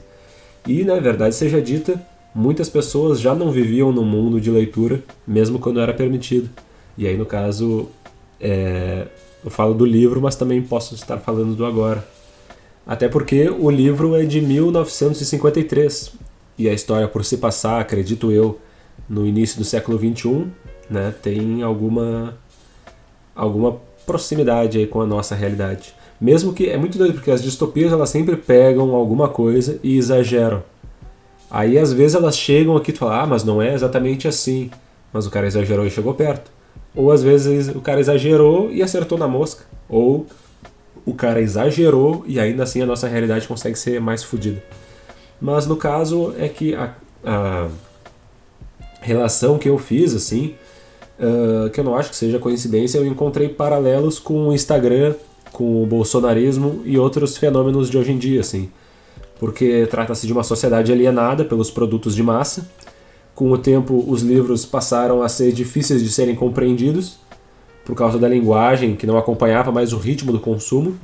E, 0.66 0.84
na 0.84 1.00
verdade, 1.00 1.36
seja 1.36 1.62
dita, 1.62 2.02
muitas 2.34 2.70
pessoas 2.70 3.20
já 3.20 3.34
não 3.34 3.52
viviam 3.52 3.92
no 3.92 4.04
mundo 4.04 4.40
de 4.40 4.50
leitura, 4.50 5.04
mesmo 5.26 5.60
quando 5.60 5.80
era 5.80 5.94
permitido. 5.94 6.50
E 6.98 7.08
aí, 7.08 7.16
no 7.18 7.26
caso, 7.26 7.88
é, 8.40 9.08
eu 9.44 9.52
falo 9.52 9.74
do 9.74 9.86
livro, 9.86 10.22
mas 10.22 10.36
também 10.36 10.62
posso 10.62 10.96
estar 10.96 11.18
falando 11.18 11.56
do 11.56 11.66
agora. 11.66 12.08
Até 12.86 13.08
porque 13.10 13.50
o 13.50 13.70
livro 13.70 14.16
é 14.16 14.24
de 14.24 14.42
1953 14.42 16.14
e 16.58 16.70
a 16.70 16.74
história 16.74 17.08
por 17.08 17.24
se 17.26 17.38
passar, 17.38 17.82
acredito 17.82 18.32
eu, 18.32 18.60
no 19.10 19.28
início 19.28 19.58
do 19.58 19.66
século 19.66 19.98
XXI, 19.98 20.48
né, 20.90 21.14
tem 21.22 21.62
alguma 21.62 22.38
alguma 23.36 23.80
proximidade 24.06 24.80
aí 24.80 24.88
com 24.88 25.02
a 25.02 25.06
nossa 25.06 25.36
realidade. 25.36 25.94
Mesmo 26.20 26.54
que 26.54 26.68
é 26.68 26.78
muito 26.78 26.98
doido 26.98 27.14
porque 27.14 27.30
as 27.30 27.44
distopias 27.44 27.92
elas 27.92 28.10
sempre 28.10 28.36
pegam 28.36 28.96
alguma 28.96 29.30
coisa 29.30 29.80
e 29.84 29.98
exageram. 29.98 30.64
Aí 31.50 31.78
às 31.78 31.94
vezes 31.94 32.16
elas 32.16 32.38
chegam 32.38 32.76
aqui 32.76 32.92
e 32.92 32.96
falam: 32.96 33.22
"Ah, 33.22 33.26
mas 33.26 33.44
não 33.44 33.62
é 33.62 33.74
exatamente 33.74 34.28
assim". 34.28 34.70
Mas 35.14 35.26
o 35.26 35.32
cara 35.32 35.48
exagerou 35.48 35.86
e 35.86 35.90
chegou 35.90 36.14
perto. 36.14 36.52
Ou 36.96 37.12
às 37.12 37.24
vezes 37.24 37.70
o 37.70 37.80
cara 37.80 38.00
exagerou 38.00 38.72
e 38.72 38.82
acertou 38.82 39.18
na 39.18 39.28
mosca, 39.28 39.66
ou 39.88 40.26
o 41.06 41.14
cara 41.14 41.40
exagerou 41.40 42.24
e 42.28 42.40
ainda 42.40 42.64
assim 42.64 42.82
a 42.82 42.86
nossa 42.86 43.08
realidade 43.08 43.48
consegue 43.48 43.78
ser 43.78 44.02
mais 44.02 44.24
fodida. 44.24 44.62
Mas 45.40 45.68
no 45.68 45.78
caso 45.78 46.34
é 46.38 46.50
que 46.50 46.74
a, 46.76 46.94
a 47.24 47.68
relação 49.00 49.58
que 49.58 49.70
eu 49.70 49.78
fiz, 49.78 50.14
assim, 50.14 50.56
uh, 51.20 51.70
que 51.70 51.80
eu 51.80 51.84
não 51.84 51.96
acho 51.96 52.10
que 52.10 52.16
seja 52.16 52.40
coincidência, 52.40 52.98
eu 52.98 53.06
encontrei 53.06 53.48
paralelos 53.48 54.20
com 54.20 54.50
o 54.50 54.54
Instagram, 54.54 55.16
com 55.52 55.84
o 55.84 55.86
bolsonarismo 55.86 56.82
e 56.84 56.98
outros 56.98 57.38
fenômenos 57.38 57.90
de 57.90 57.98
hoje 57.98 58.12
em 58.12 58.18
dia, 58.18 58.42
assim. 58.42 58.70
Porque 59.40 59.88
trata-se 59.90 60.26
de 60.26 60.34
uma 60.34 60.44
sociedade 60.44 60.92
alienada 60.92 61.46
pelos 61.46 61.70
produtos 61.70 62.16
de 62.16 62.24
massa. 62.24 62.68
Com 63.36 63.52
o 63.52 63.58
tempo, 63.58 64.04
os 64.08 64.22
livros 64.22 64.66
passaram 64.66 65.22
a 65.22 65.30
ser 65.30 65.52
difíceis 65.52 66.04
de 66.04 66.12
serem 66.12 66.36
compreendidos 66.36 67.20
por 67.86 67.96
causa 67.96 68.20
da 68.20 68.28
linguagem 68.28 68.96
que 68.96 69.08
não 69.08 69.18
acompanhava 69.18 69.72
mais 69.72 69.94
o 69.94 69.98
ritmo 69.98 70.32
do 70.32 70.40
consumo. 70.40 70.98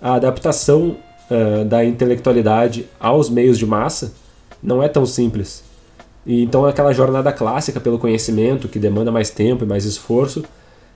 A 0.00 0.14
adaptação 0.14 0.96
uh, 1.30 1.64
da 1.64 1.84
intelectualidade 1.84 2.88
aos 2.98 3.28
meios 3.28 3.58
de 3.58 3.66
massa 3.66 4.12
não 4.62 4.82
é 4.82 4.88
tão 4.88 5.06
simples. 5.06 5.62
E 6.26 6.42
então 6.42 6.66
aquela 6.66 6.92
jornada 6.92 7.32
clássica 7.32 7.80
pelo 7.80 7.98
conhecimento, 7.98 8.68
que 8.68 8.78
demanda 8.78 9.12
mais 9.12 9.30
tempo 9.30 9.64
e 9.64 9.66
mais 9.66 9.84
esforço, 9.84 10.44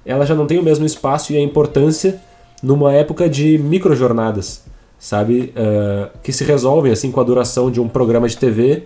ela 0.05 0.27
já 0.27 0.35
não 0.35 0.47
tem 0.47 0.59
o 0.59 0.63
mesmo 0.63 0.85
espaço 0.85 1.33
e 1.33 1.37
a 1.37 1.41
importância 1.41 2.21
numa 2.63 2.93
época 2.93 3.29
de 3.29 3.59
microjornadas, 3.59 4.65
sabe? 5.03 5.53
Uh, 5.57 6.17
que 6.23 6.33
se 6.33 6.45
resolvem 6.45 6.93
assim 6.93 7.11
com 7.11 7.21
a 7.21 7.25
duração 7.25 7.73
de 7.73 7.81
um 7.81 7.89
programa 7.89 8.29
de 8.29 8.37
TV, 8.37 8.85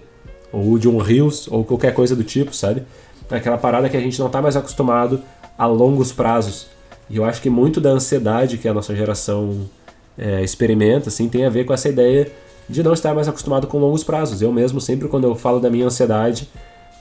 ou 0.50 0.78
de 0.78 0.88
um 0.88 0.96
Reels, 0.96 1.46
ou 1.50 1.62
qualquer 1.62 1.92
coisa 1.92 2.16
do 2.16 2.24
tipo, 2.24 2.56
sabe? 2.56 2.84
Aquela 3.28 3.58
parada 3.58 3.86
que 3.90 3.98
a 3.98 4.00
gente 4.00 4.18
não 4.18 4.28
está 4.28 4.40
mais 4.40 4.56
acostumado 4.56 5.20
a 5.58 5.66
longos 5.66 6.12
prazos. 6.12 6.68
E 7.10 7.18
eu 7.18 7.24
acho 7.26 7.42
que 7.42 7.50
muito 7.50 7.82
da 7.82 7.90
ansiedade 7.90 8.56
que 8.56 8.66
a 8.66 8.72
nossa 8.72 8.96
geração 8.96 9.68
é, 10.16 10.42
experimenta, 10.42 11.10
assim, 11.10 11.28
tem 11.28 11.44
a 11.44 11.50
ver 11.50 11.66
com 11.66 11.74
essa 11.74 11.86
ideia 11.90 12.32
de 12.66 12.82
não 12.82 12.94
estar 12.94 13.14
mais 13.14 13.28
acostumado 13.28 13.66
com 13.66 13.76
longos 13.78 14.02
prazos. 14.02 14.40
Eu 14.40 14.50
mesmo, 14.50 14.80
sempre 14.80 15.08
quando 15.08 15.24
eu 15.24 15.34
falo 15.34 15.60
da 15.60 15.68
minha 15.68 15.84
ansiedade, 15.84 16.48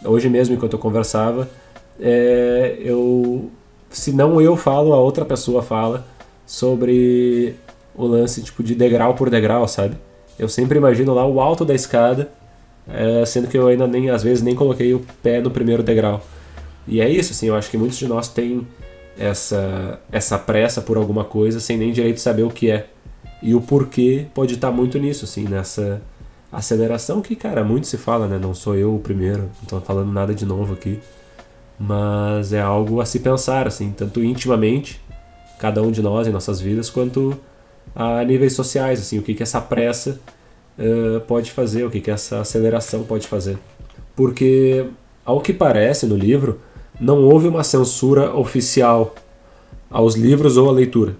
hoje 0.03 0.27
mesmo 0.27 0.55
enquanto 0.55 0.73
eu 0.73 0.79
conversava, 0.79 1.49
é, 2.01 2.75
eu, 2.79 3.49
se 3.89 4.11
não 4.11 4.41
eu 4.41 4.57
falo, 4.57 4.91
a 4.91 4.99
outra 4.99 5.23
pessoa 5.23 5.63
fala 5.63 6.05
sobre 6.45 7.55
o 7.95 8.05
lance 8.05 8.41
tipo 8.41 8.63
de 8.63 8.75
degrau 8.75 9.15
por 9.15 9.29
degrau, 9.29 9.67
sabe? 9.67 9.95
Eu 10.37 10.49
sempre 10.49 10.77
imagino 10.77 11.13
lá 11.13 11.25
o 11.25 11.39
alto 11.39 11.63
da 11.63 11.73
escada 11.73 12.29
é, 12.87 13.25
sendo 13.25 13.47
que 13.47 13.57
eu 13.57 13.67
ainda 13.67 13.87
nem, 13.87 14.09
às 14.09 14.23
vezes, 14.23 14.43
nem 14.43 14.55
coloquei 14.55 14.93
o 14.93 15.05
pé 15.21 15.41
no 15.41 15.49
primeiro 15.49 15.81
degrau. 15.81 16.23
E 16.87 17.01
é 17.01 17.09
isso, 17.09 17.31
assim, 17.31 17.47
eu 17.47 17.55
acho 17.55 17.69
que 17.69 17.77
muitos 17.77 17.97
de 17.97 18.07
nós 18.07 18.27
têm 18.27 18.67
essa, 19.17 19.99
essa 20.11 20.37
pressa 20.37 20.81
por 20.81 20.97
alguma 20.97 21.23
coisa 21.23 21.59
sem 21.59 21.77
nem 21.77 21.91
direito 21.91 22.19
saber 22.19 22.43
o 22.43 22.49
que 22.49 22.69
é. 22.69 22.87
E 23.41 23.55
o 23.55 23.61
porquê 23.61 24.27
pode 24.33 24.53
estar 24.53 24.71
muito 24.71 24.99
nisso, 24.99 25.25
assim, 25.25 25.45
nessa 25.45 26.01
aceleração 26.51 27.21
que, 27.21 27.35
cara, 27.35 27.63
muito 27.63 27.87
se 27.87 27.97
fala, 27.97 28.27
né? 28.27 28.37
Não 28.37 28.53
sou 28.53 28.75
eu 28.75 28.95
o 28.95 28.99
primeiro, 28.99 29.43
não 29.43 29.63
estou 29.63 29.81
falando 29.81 30.11
nada 30.11 30.33
de 30.33 30.45
novo 30.45 30.73
aqui. 30.73 30.99
Mas 31.79 32.53
é 32.53 32.61
algo 32.61 33.01
a 33.01 33.05
se 33.05 33.19
pensar, 33.19 33.67
assim, 33.67 33.91
tanto 33.91 34.23
intimamente, 34.23 35.01
cada 35.59 35.81
um 35.81 35.91
de 35.91 36.01
nós 36.01 36.27
em 36.27 36.31
nossas 36.31 36.61
vidas, 36.61 36.89
quanto 36.89 37.37
a 37.93 38.23
níveis 38.23 38.53
sociais, 38.53 38.99
assim, 38.99 39.19
o 39.19 39.21
que, 39.21 39.33
que 39.33 39.43
essa 39.43 39.59
pressa 39.61 40.19
uh, 40.77 41.19
pode 41.21 41.51
fazer, 41.51 41.85
o 41.85 41.89
que, 41.89 41.99
que 41.99 42.11
essa 42.11 42.41
aceleração 42.41 43.03
pode 43.03 43.27
fazer. 43.27 43.57
Porque, 44.15 44.85
ao 45.23 45.41
que 45.41 45.53
parece 45.53 46.05
no 46.05 46.15
livro, 46.15 46.59
não 46.99 47.23
houve 47.23 47.47
uma 47.47 47.63
censura 47.63 48.33
oficial 48.35 49.13
aos 49.89 50.15
livros 50.15 50.57
ou 50.57 50.69
à 50.69 50.71
leitura. 50.71 51.15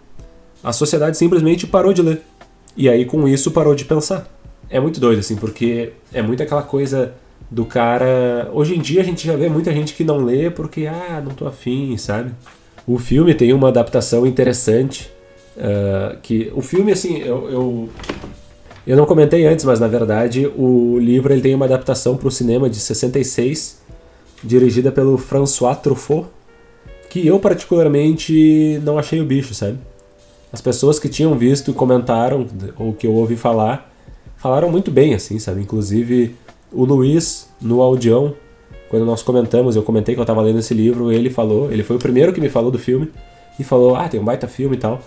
A 0.64 0.74
sociedade 0.74 1.18
simplesmente 1.18 1.68
parou 1.68 1.94
de 1.94 2.02
ler. 2.02 2.22
E 2.76 2.90
aí, 2.90 3.06
com 3.06 3.28
isso, 3.28 3.52
parou 3.52 3.76
de 3.76 3.86
pensar. 3.86 4.28
É 4.70 4.80
muito 4.80 5.00
doido, 5.00 5.20
assim, 5.20 5.36
porque 5.36 5.94
é 6.12 6.22
muito 6.22 6.42
aquela 6.42 6.64
coisa 6.64 7.14
do 7.50 7.66
cara. 7.66 8.50
Hoje 8.54 8.76
em 8.76 8.80
dia 8.80 9.02
a 9.02 9.04
gente 9.04 9.26
já 9.26 9.36
vê 9.36 9.48
muita 9.48 9.72
gente 9.72 9.94
que 9.94 10.04
não 10.04 10.18
lê 10.18 10.50
porque, 10.50 10.88
ah, 10.88 11.22
não 11.24 11.34
tô 11.34 11.48
afim, 11.48 11.96
sabe? 11.98 12.32
O 12.88 12.98
filme 12.98 13.34
tem 13.34 13.54
uma 13.54 13.70
adaptação 13.70 14.26
interessante. 14.26 15.12
Uh, 15.56 16.18
que 16.22 16.52
o 16.54 16.62
filme, 16.62 16.92
assim, 16.92 17.20
eu, 17.20 17.50
eu, 17.50 17.90
eu, 18.86 18.98
não 18.98 19.06
comentei 19.06 19.46
antes, 19.46 19.64
mas 19.64 19.80
na 19.80 19.88
verdade 19.88 20.46
o 20.48 20.98
livro 21.00 21.32
ele 21.32 21.42
tem 21.42 21.56
uma 21.56 21.66
adaptação 21.66 22.18
para 22.18 22.28
o 22.28 22.32
cinema 22.32 22.70
de 22.70 22.76
66 22.78 23.80
dirigida 24.44 24.92
pelo 24.92 25.18
François 25.18 25.78
Truffaut, 25.78 26.28
que 27.10 27.26
eu 27.26 27.40
particularmente 27.40 28.80
não 28.84 29.00
achei 29.00 29.22
o 29.22 29.26
bicho, 29.26 29.54
sabe? 29.54 29.78
As 30.52 30.62
pessoas 30.62 31.00
que 31.00 31.08
tinham 31.10 31.38
visto 31.38 31.72
e 31.72 31.74
comentaram, 31.74 32.46
ou 32.78 32.94
que 32.94 33.08
eu 33.08 33.14
ouvi 33.14 33.36
falar, 33.36 33.92
falaram 34.38 34.70
muito 34.70 34.92
bem, 34.92 35.14
assim, 35.14 35.40
sabe? 35.40 35.62
Inclusive 35.62 36.36
o 36.72 36.84
Luiz, 36.84 37.48
no 37.62 37.82
audião, 37.82 38.36
quando 38.90 39.06
nós 39.06 39.24
comentamos, 39.24 39.76
eu 39.76 39.84
comentei 39.84 40.14
que 40.14 40.20
eu 40.20 40.24
estava 40.24 40.42
lendo 40.42 40.60
esse 40.60 40.74
livro, 40.74 41.12
ele 41.12 41.30
falou, 41.30 41.72
ele 41.72 41.84
foi 41.84 41.96
o 41.96 42.00
primeiro 42.00 42.34
que 42.34 42.42
me 42.42 42.50
falou 42.50 42.70
do 42.70 42.78
filme, 42.78 43.10
e 43.60 43.64
falou, 43.64 43.96
ah, 43.96 44.08
tem 44.08 44.20
um 44.20 44.24
baita 44.24 44.48
filme 44.48 44.76
e 44.76 44.80
tal. 44.80 45.02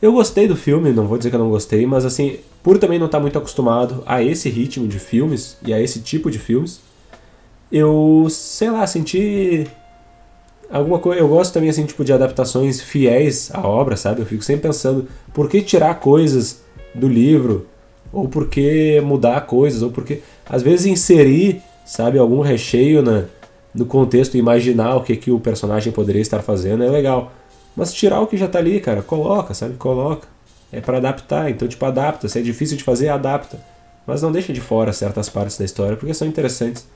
Eu 0.00 0.12
gostei 0.12 0.48
do 0.48 0.56
filme, 0.56 0.92
não 0.92 1.06
vou 1.06 1.18
dizer 1.18 1.28
que 1.28 1.36
eu 1.36 1.40
não 1.40 1.50
gostei, 1.50 1.86
mas 1.86 2.06
assim, 2.06 2.38
por 2.62 2.78
também 2.78 2.98
não 2.98 3.06
estar 3.06 3.18
tá 3.18 3.22
muito 3.22 3.36
acostumado 3.36 4.02
a 4.06 4.22
esse 4.22 4.48
ritmo 4.48 4.88
de 4.88 4.98
filmes 4.98 5.58
e 5.64 5.74
a 5.74 5.80
esse 5.80 6.00
tipo 6.00 6.30
de 6.30 6.38
filmes, 6.38 6.80
eu, 7.70 8.26
sei 8.30 8.70
lá, 8.70 8.86
senti 8.86 9.66
alguma 10.70 10.98
coisa. 10.98 11.20
Eu 11.20 11.28
gosto 11.28 11.52
também, 11.52 11.68
assim, 11.68 11.84
tipo, 11.84 12.02
de 12.02 12.12
adaptações 12.12 12.80
fiéis 12.80 13.50
à 13.52 13.66
obra, 13.66 13.96
sabe? 13.96 14.20
Eu 14.22 14.26
fico 14.26 14.42
sempre 14.42 14.68
pensando, 14.68 15.06
por 15.34 15.48
que 15.48 15.60
tirar 15.60 15.94
coisas 16.00 16.62
do 16.94 17.06
livro? 17.06 17.66
Ou 18.12 18.26
por 18.26 18.48
que 18.48 19.00
mudar 19.02 19.42
coisas? 19.42 19.82
Ou 19.82 19.90
por 19.90 20.04
que, 20.04 20.22
às 20.48 20.62
vezes, 20.62 20.86
inserir, 20.86 21.60
sabe, 21.84 22.18
algum 22.18 22.40
recheio 22.40 23.02
na, 23.02 23.24
no 23.74 23.84
contexto, 23.84 24.36
imaginar 24.36 24.96
o 24.96 25.02
que, 25.02 25.14
que 25.14 25.30
o 25.30 25.38
personagem 25.38 25.92
poderia 25.92 26.22
estar 26.22 26.42
fazendo 26.42 26.82
é 26.82 26.88
legal. 26.88 27.32
Mas 27.76 27.92
tirar 27.92 28.20
o 28.20 28.26
que 28.26 28.36
já 28.36 28.48
tá 28.48 28.58
ali, 28.58 28.80
cara, 28.80 29.02
coloca, 29.02 29.54
sabe? 29.54 29.74
Coloca. 29.74 30.28
É 30.72 30.80
para 30.80 30.98
adaptar, 30.98 31.50
então, 31.50 31.66
tipo, 31.66 31.84
adapta. 31.84 32.28
Se 32.28 32.38
é 32.38 32.42
difícil 32.42 32.76
de 32.76 32.84
fazer, 32.84 33.08
adapta. 33.08 33.58
Mas 34.06 34.22
não 34.22 34.32
deixa 34.32 34.52
de 34.52 34.60
fora 34.60 34.92
certas 34.92 35.28
partes 35.28 35.58
da 35.58 35.64
história, 35.64 35.96
porque 35.96 36.14
são 36.14 36.26
interessantes. 36.26 36.86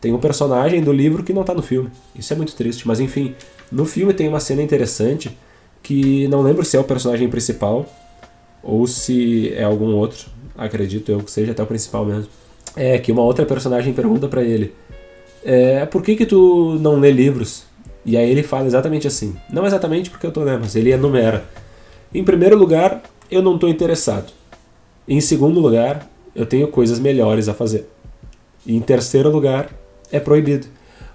Tem 0.00 0.12
um 0.12 0.18
personagem 0.18 0.82
do 0.82 0.92
livro 0.92 1.22
que 1.22 1.32
não 1.32 1.42
tá 1.42 1.54
no 1.54 1.62
filme. 1.62 1.90
Isso 2.14 2.32
é 2.32 2.36
muito 2.36 2.54
triste, 2.54 2.86
mas 2.86 3.00
enfim, 3.00 3.34
no 3.70 3.84
filme 3.84 4.14
tem 4.14 4.28
uma 4.28 4.40
cena 4.40 4.62
interessante 4.62 5.36
que 5.82 6.28
não 6.28 6.42
lembro 6.42 6.64
se 6.64 6.76
é 6.76 6.80
o 6.80 6.84
personagem 6.84 7.28
principal 7.28 7.86
ou 8.62 8.86
se 8.86 9.52
é 9.54 9.64
algum 9.64 9.94
outro. 9.94 10.28
Acredito 10.56 11.10
eu 11.10 11.20
que 11.20 11.30
seja 11.30 11.52
até 11.52 11.62
o 11.62 11.66
principal 11.66 12.04
mesmo. 12.04 12.28
É 12.76 12.98
que 12.98 13.10
uma 13.10 13.22
outra 13.22 13.44
personagem 13.44 13.92
pergunta 13.92 14.28
para 14.28 14.42
ele: 14.42 14.74
é, 15.44 15.84
por 15.86 16.02
que 16.02 16.16
que 16.16 16.26
tu 16.26 16.78
não 16.80 17.00
lê 17.00 17.10
livros? 17.10 17.64
E 18.04 18.16
aí 18.16 18.30
ele 18.30 18.42
fala 18.42 18.66
exatamente 18.66 19.06
assim. 19.06 19.36
Não 19.52 19.66
exatamente 19.66 20.10
porque 20.10 20.26
eu 20.26 20.32
tô 20.32 20.42
lendo, 20.42 20.60
mas 20.60 20.76
ele 20.76 20.92
enumera. 20.92 21.44
Em 22.12 22.24
primeiro 22.24 22.56
lugar, 22.56 23.02
eu 23.30 23.42
não 23.42 23.54
estou 23.54 23.68
interessado. 23.68 24.32
Em 25.06 25.20
segundo 25.20 25.60
lugar, 25.60 26.08
eu 26.34 26.46
tenho 26.46 26.68
coisas 26.68 26.98
melhores 26.98 27.48
a 27.48 27.54
fazer. 27.54 27.88
E 28.66 28.76
em 28.76 28.80
terceiro 28.80 29.30
lugar, 29.30 29.70
é 30.10 30.20
proibido. 30.20 30.66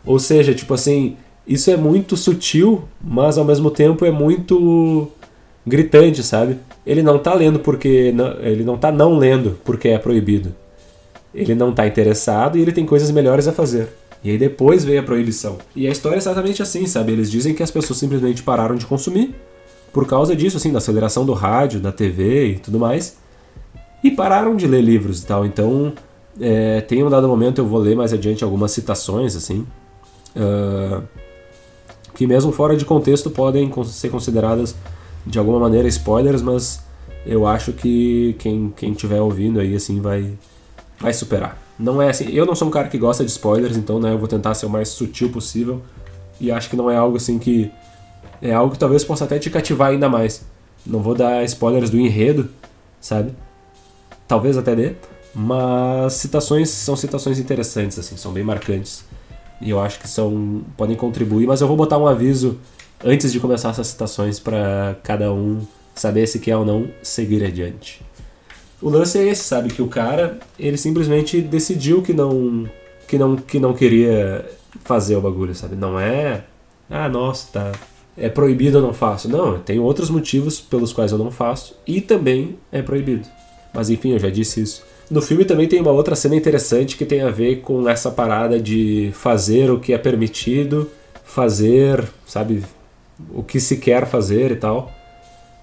Ou 0.05 0.19
seja, 0.19 0.53
tipo 0.53 0.73
assim, 0.73 1.15
isso 1.47 1.69
é 1.71 1.77
muito 1.77 2.15
sutil, 2.15 2.83
mas 3.01 3.37
ao 3.37 3.45
mesmo 3.45 3.69
tempo 3.71 4.05
é 4.05 4.11
muito 4.11 5.09
gritante, 5.65 6.23
sabe? 6.23 6.57
Ele 6.85 7.01
não 7.01 7.17
tá 7.17 7.33
lendo 7.33 7.59
porque 7.59 8.11
não, 8.11 8.39
ele 8.39 8.63
não 8.63 8.77
tá 8.77 8.91
não 8.91 9.17
lendo 9.17 9.57
porque 9.63 9.89
é 9.89 9.97
proibido. 9.97 10.53
Ele 11.33 11.55
não 11.55 11.73
tá 11.73 11.87
interessado 11.87 12.57
e 12.57 12.61
ele 12.61 12.71
tem 12.71 12.85
coisas 12.85 13.09
melhores 13.11 13.47
a 13.47 13.53
fazer. 13.53 13.89
E 14.23 14.31
aí 14.31 14.37
depois 14.37 14.85
vem 14.85 14.97
a 14.97 15.03
proibição. 15.03 15.57
E 15.75 15.87
a 15.87 15.91
história 15.91 16.15
é 16.15 16.19
exatamente 16.19 16.61
assim, 16.61 16.87
sabe? 16.87 17.11
Eles 17.11 17.29
dizem 17.29 17.53
que 17.53 17.61
as 17.61 17.71
pessoas 17.71 17.99
simplesmente 17.99 18.41
pararam 18.41 18.75
de 18.75 18.85
consumir 18.85 19.35
por 19.91 20.07
causa 20.07 20.35
disso, 20.35 20.57
assim, 20.57 20.71
da 20.71 20.77
aceleração 20.79 21.25
do 21.25 21.33
rádio, 21.33 21.79
da 21.79 21.91
TV 21.91 22.53
e 22.53 22.59
tudo 22.59 22.79
mais. 22.79 23.17
E 24.03 24.09
pararam 24.09 24.55
de 24.55 24.65
ler 24.65 24.81
livros 24.81 25.21
e 25.21 25.25
tal. 25.25 25.45
Então, 25.45 25.93
é, 26.39 26.81
tem 26.81 27.03
um 27.03 27.09
dado 27.09 27.27
momento, 27.27 27.59
eu 27.59 27.67
vou 27.67 27.79
ler 27.79 27.95
mais 27.95 28.13
adiante 28.13 28.43
algumas 28.43 28.71
citações, 28.71 29.35
assim, 29.35 29.67
uh, 30.35 31.03
que 32.15 32.25
mesmo 32.25 32.51
fora 32.51 32.75
de 32.75 32.85
contexto 32.85 33.29
podem 33.29 33.71
ser 33.85 34.09
consideradas 34.09 34.75
de 35.25 35.37
alguma 35.37 35.59
maneira 35.59 35.87
spoilers, 35.87 36.41
mas 36.41 36.81
eu 37.25 37.47
acho 37.47 37.71
que 37.71 38.35
quem 38.39 38.73
quem 38.75 38.91
estiver 38.91 39.21
ouvindo 39.21 39.59
aí 39.59 39.75
assim 39.75 40.01
vai 40.01 40.33
vai 40.99 41.13
superar. 41.13 41.57
Não 41.83 42.01
é 42.01 42.09
assim, 42.09 42.29
eu 42.29 42.45
não 42.45 42.55
sou 42.55 42.69
um 42.69 42.71
cara 42.71 42.87
que 42.87 42.97
gosta 42.97 43.25
de 43.25 43.29
spoilers, 43.29 43.75
então 43.75 43.99
né, 43.99 44.13
eu 44.13 44.17
vou 44.17 44.29
tentar 44.29 44.53
ser 44.53 44.65
o 44.65 44.69
mais 44.69 44.87
sutil 44.87 45.29
possível 45.29 45.81
e 46.39 46.49
acho 46.49 46.69
que 46.69 46.77
não 46.77 46.89
é 46.89 46.95
algo 46.95 47.17
assim 47.17 47.37
que 47.37 47.69
é 48.41 48.53
algo 48.53 48.71
que 48.71 48.79
talvez 48.79 49.03
possa 49.03 49.25
até 49.25 49.37
te 49.37 49.49
cativar 49.49 49.89
ainda 49.89 50.07
mais. 50.07 50.45
Não 50.85 51.01
vou 51.01 51.13
dar 51.13 51.43
spoilers 51.43 51.89
do 51.89 51.99
enredo, 51.99 52.49
sabe? 53.01 53.33
Talvez 54.25 54.57
até 54.57 54.73
dê, 54.73 54.93
mas 55.35 56.13
citações 56.13 56.69
são 56.69 56.95
citações 56.95 57.37
interessantes, 57.37 57.99
assim, 57.99 58.15
são 58.15 58.31
bem 58.31 58.45
marcantes. 58.45 59.03
E 59.59 59.69
eu 59.69 59.81
acho 59.81 59.99
que 59.99 60.07
são 60.07 60.63
podem 60.77 60.95
contribuir, 60.95 61.47
mas 61.47 61.59
eu 61.59 61.67
vou 61.67 61.75
botar 61.75 61.97
um 61.97 62.07
aviso 62.07 62.59
antes 63.03 63.29
de 63.29 63.41
começar 63.41 63.71
essas 63.71 63.87
citações 63.87 64.39
para 64.39 64.95
cada 65.03 65.33
um 65.33 65.59
saber 65.93 66.27
se 66.27 66.39
quer 66.39 66.55
ou 66.55 66.65
não 66.65 66.87
seguir 67.01 67.43
adiante. 67.43 68.01
O 68.83 68.89
lance 68.89 69.17
é 69.17 69.27
esse, 69.27 69.43
sabe, 69.43 69.73
que 69.73 69.81
o 69.81 69.87
cara, 69.87 70.37
ele 70.59 70.77
simplesmente 70.77 71.41
decidiu 71.41 72.01
que 72.01 72.13
não 72.13 72.69
que 73.07 73.17
não 73.17 73.35
que 73.37 73.59
não 73.59 73.73
queria 73.73 74.45
fazer 74.83 75.15
o 75.15 75.21
bagulho, 75.21 75.55
sabe? 75.55 75.75
Não 75.75 75.99
é, 75.99 76.43
ah, 76.89 77.07
nossa, 77.07 77.47
tá 77.51 77.71
é 78.17 78.29
proibido 78.29 78.77
eu 78.77 78.81
não 78.81 78.93
faço. 78.93 79.27
Não, 79.29 79.59
tem 79.59 79.79
outros 79.79 80.09
motivos 80.09 80.59
pelos 80.59 80.93
quais 80.93 81.11
eu 81.11 81.17
não 81.17 81.31
faço 81.31 81.75
e 81.87 82.01
também 82.01 82.57
é 82.71 82.81
proibido. 82.81 83.27
Mas 83.73 83.89
enfim, 83.89 84.11
eu 84.11 84.19
já 84.19 84.29
disse 84.29 84.61
isso. 84.61 84.83
No 85.09 85.21
filme 85.21 85.45
também 85.45 85.67
tem 85.67 85.81
uma 85.81 85.91
outra 85.91 86.15
cena 86.15 86.35
interessante 86.35 86.95
que 86.95 87.05
tem 87.05 87.21
a 87.21 87.29
ver 87.29 87.61
com 87.61 87.87
essa 87.89 88.11
parada 88.11 88.59
de 88.59 89.11
fazer 89.13 89.71
o 89.71 89.79
que 89.79 89.93
é 89.93 89.97
permitido, 89.97 90.89
fazer, 91.23 92.03
sabe, 92.25 92.63
o 93.33 93.43
que 93.43 93.59
se 93.59 93.77
quer 93.77 94.05
fazer 94.05 94.51
e 94.51 94.55
tal. 94.55 94.91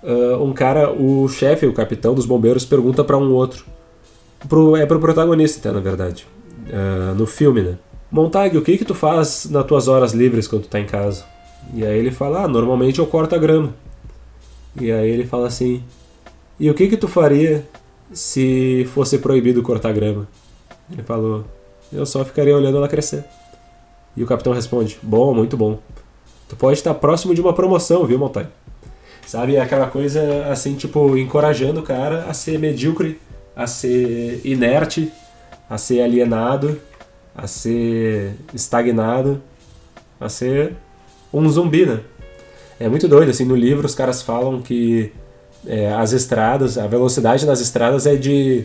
Uh, 0.03 0.43
um 0.43 0.53
cara, 0.53 0.91
o 0.91 1.29
chefe, 1.29 1.67
o 1.67 1.73
capitão 1.73 2.15
dos 2.15 2.27
bombeiros, 2.27 2.65
pergunta 2.65 3.05
para 3.05 3.17
um 3.19 3.33
outro. 3.33 3.65
Pro, 4.49 4.77
é 4.77 4.87
pro 4.87 5.01
protagonista, 5.01 5.73
na 5.73 5.81
verdade. 5.81 6.27
Uh, 6.69 7.15
no 7.15 7.27
filme, 7.27 7.63
né? 7.63 7.79
Montag, 8.11 8.57
o 8.57 8.63
que 8.63 8.79
que 8.79 8.85
tu 8.85 8.95
faz 8.95 9.49
nas 9.51 9.65
tuas 9.67 9.87
horas 9.87 10.13
livres 10.13 10.49
quando 10.49 10.63
tu 10.63 10.69
tá 10.69 10.81
em 10.81 10.87
casa? 10.87 11.25
E 11.75 11.85
aí 11.85 11.99
ele 11.99 12.11
fala, 12.11 12.45
ah, 12.45 12.49
normalmente 12.49 12.99
eu 12.99 13.07
corto 13.07 13.35
a 13.35 13.39
grama. 13.39 13.75
E 14.81 14.91
aí 14.91 15.11
ele 15.11 15.27
fala 15.27 15.47
assim, 15.47 15.83
e 16.61 16.69
o 16.69 16.75
que 16.75 16.89
que 16.89 16.97
tu 16.99 17.09
faria 17.09 17.67
se 18.13 18.87
fosse 18.93 19.17
proibido 19.17 19.63
cortar 19.63 19.95
grama? 19.95 20.29
Ele 20.93 21.03
falou: 21.03 21.45
Eu 21.91 22.05
só 22.05 22.23
ficaria 22.23 22.55
olhando 22.55 22.77
ela 22.77 22.87
crescer. 22.87 23.25
E 24.15 24.23
o 24.23 24.27
capitão 24.27 24.53
responde: 24.53 24.99
Bom, 25.03 25.33
muito 25.33 25.57
bom. 25.57 25.79
Tu 26.51 26.57
pode 26.57 26.77
estar 26.77 26.93
próximo 26.93 27.35
de 27.35 27.41
uma 27.41 27.55
promoção, 27.55 28.05
viu, 28.05 28.19
Montanha? 28.19 28.51
Sabe, 29.31 29.57
aquela 29.57 29.87
coisa 29.87 30.47
assim, 30.51 30.75
tipo, 30.75 31.17
encorajando 31.17 31.79
o 31.79 31.83
cara 31.85 32.25
a 32.25 32.35
ser 32.35 32.59
medíocre, 32.59 33.17
a 33.55 33.65
ser 33.65 34.41
inerte, 34.43 35.13
a 35.69 35.79
ser 35.79 36.03
alienado, 36.03 36.81
a 37.33 37.47
ser 37.47 38.35
estagnado, 38.53 39.41
a 40.21 40.29
ser 40.29 40.75
um 41.33 41.49
zumbi, 41.49 41.87
né? 41.87 42.01
É 42.81 42.89
muito 42.89 43.07
doido, 43.07 43.31
assim, 43.31 43.45
no 43.45 43.55
livro 43.55 43.87
os 43.87 43.95
caras 43.95 44.21
falam 44.21 44.61
que 44.61 45.13
é, 45.65 45.93
as 45.93 46.11
estradas, 46.11 46.77
a 46.77 46.89
velocidade 46.89 47.47
nas 47.47 47.61
estradas 47.61 48.09
é 48.09 48.17
de 48.17 48.65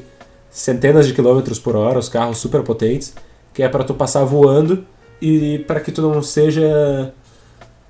centenas 0.49 1.05
de 1.05 1.13
quilômetros 1.13 1.59
por 1.59 1.75
hora, 1.75 1.99
os 1.99 2.09
carros 2.09 2.39
super 2.39 2.63
potentes, 2.63 3.13
que 3.53 3.61
é 3.61 3.69
para 3.69 3.83
tu 3.83 3.93
passar 3.93 4.23
voando 4.23 4.83
e 5.21 5.59
para 5.67 5.79
que 5.79 5.91
tu 5.91 6.01
não 6.01 6.23
seja 6.23 7.13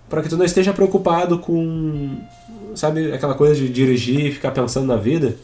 para 0.09 0.21
que 0.21 0.29
tu 0.29 0.37
não 0.37 0.45
esteja 0.45 0.73
preocupado 0.73 1.39
com 1.39 2.17
sabe 2.75 3.13
aquela 3.13 3.33
coisa 3.33 3.55
de 3.55 3.69
dirigir 3.69 4.25
e 4.25 4.31
ficar 4.31 4.51
pensando 4.51 4.87
na 4.87 4.97
vida? 4.97 5.35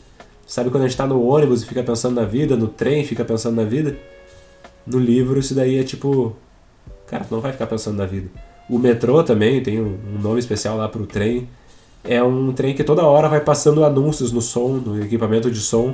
Sabe 0.46 0.70
quando 0.70 0.84
a 0.84 0.88
gente 0.88 0.98
tá 0.98 1.08
no 1.08 1.24
ônibus 1.24 1.64
e 1.64 1.66
fica 1.66 1.82
pensando 1.82 2.16
na 2.16 2.26
vida, 2.26 2.56
no 2.56 2.68
trem 2.68 3.06
fica 3.06 3.24
pensando 3.24 3.56
na 3.56 3.64
vida? 3.64 3.98
No 4.86 5.00
livro 5.00 5.40
isso 5.40 5.56
daí 5.56 5.78
é 5.78 5.84
tipo, 5.84 6.36
cara, 7.08 7.24
tu 7.24 7.34
não 7.34 7.42
vai 7.42 7.52
ficar 7.52 7.68
pensando 7.68 7.98
na 7.98 8.06
vida. 8.06 8.30
O 8.70 8.78
metrô 8.78 9.24
também 9.24 9.62
tem 9.62 9.82
um 9.82 10.20
nome 10.22 10.40
especial 10.40 10.78
lá 10.78 10.88
pro 10.88 11.06
trem. 11.06 11.48
É 12.04 12.22
um 12.24 12.52
trem 12.52 12.74
que 12.74 12.84
toda 12.84 13.04
hora 13.04 13.30
vai 13.30 13.40
passando 13.40 13.84
anúncios 13.84 14.32
no 14.32 14.42
som, 14.42 14.74
no 14.74 15.04
equipamento 15.04 15.52
de 15.52 15.60
som. 15.60 15.94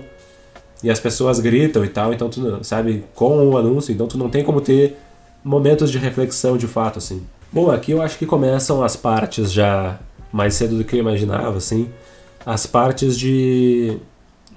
E 0.84 0.90
as 0.90 1.00
pessoas 1.00 1.40
gritam 1.40 1.84
e 1.84 1.90
tal, 1.90 2.14
então 2.14 2.30
tu 2.30 2.64
sabe, 2.64 3.04
com 3.16 3.50
o 3.50 3.58
anúncio, 3.58 3.92
então 3.92 4.08
tu 4.08 4.18
não 4.18 4.30
tem 4.30 4.44
como 4.44 4.62
ter 4.62 4.96
momentos 5.44 5.92
de 5.92 5.98
reflexão 5.98 6.56
de 6.56 6.68
fato 6.68 7.00
assim. 7.00 7.24
Bom, 7.52 7.72
aqui 7.72 7.92
eu 7.92 8.02
acho 8.02 8.18
que 8.18 8.26
começam 8.26 8.84
as 8.84 8.96
partes 8.96 9.52
já 9.52 10.00
mais 10.32 10.56
cedo 10.56 10.78
do 10.78 10.84
que 10.84 10.96
eu 10.96 11.00
imaginava, 11.00 11.58
assim, 11.58 11.90
as 12.46 12.66
partes 12.66 13.18
de 13.18 13.98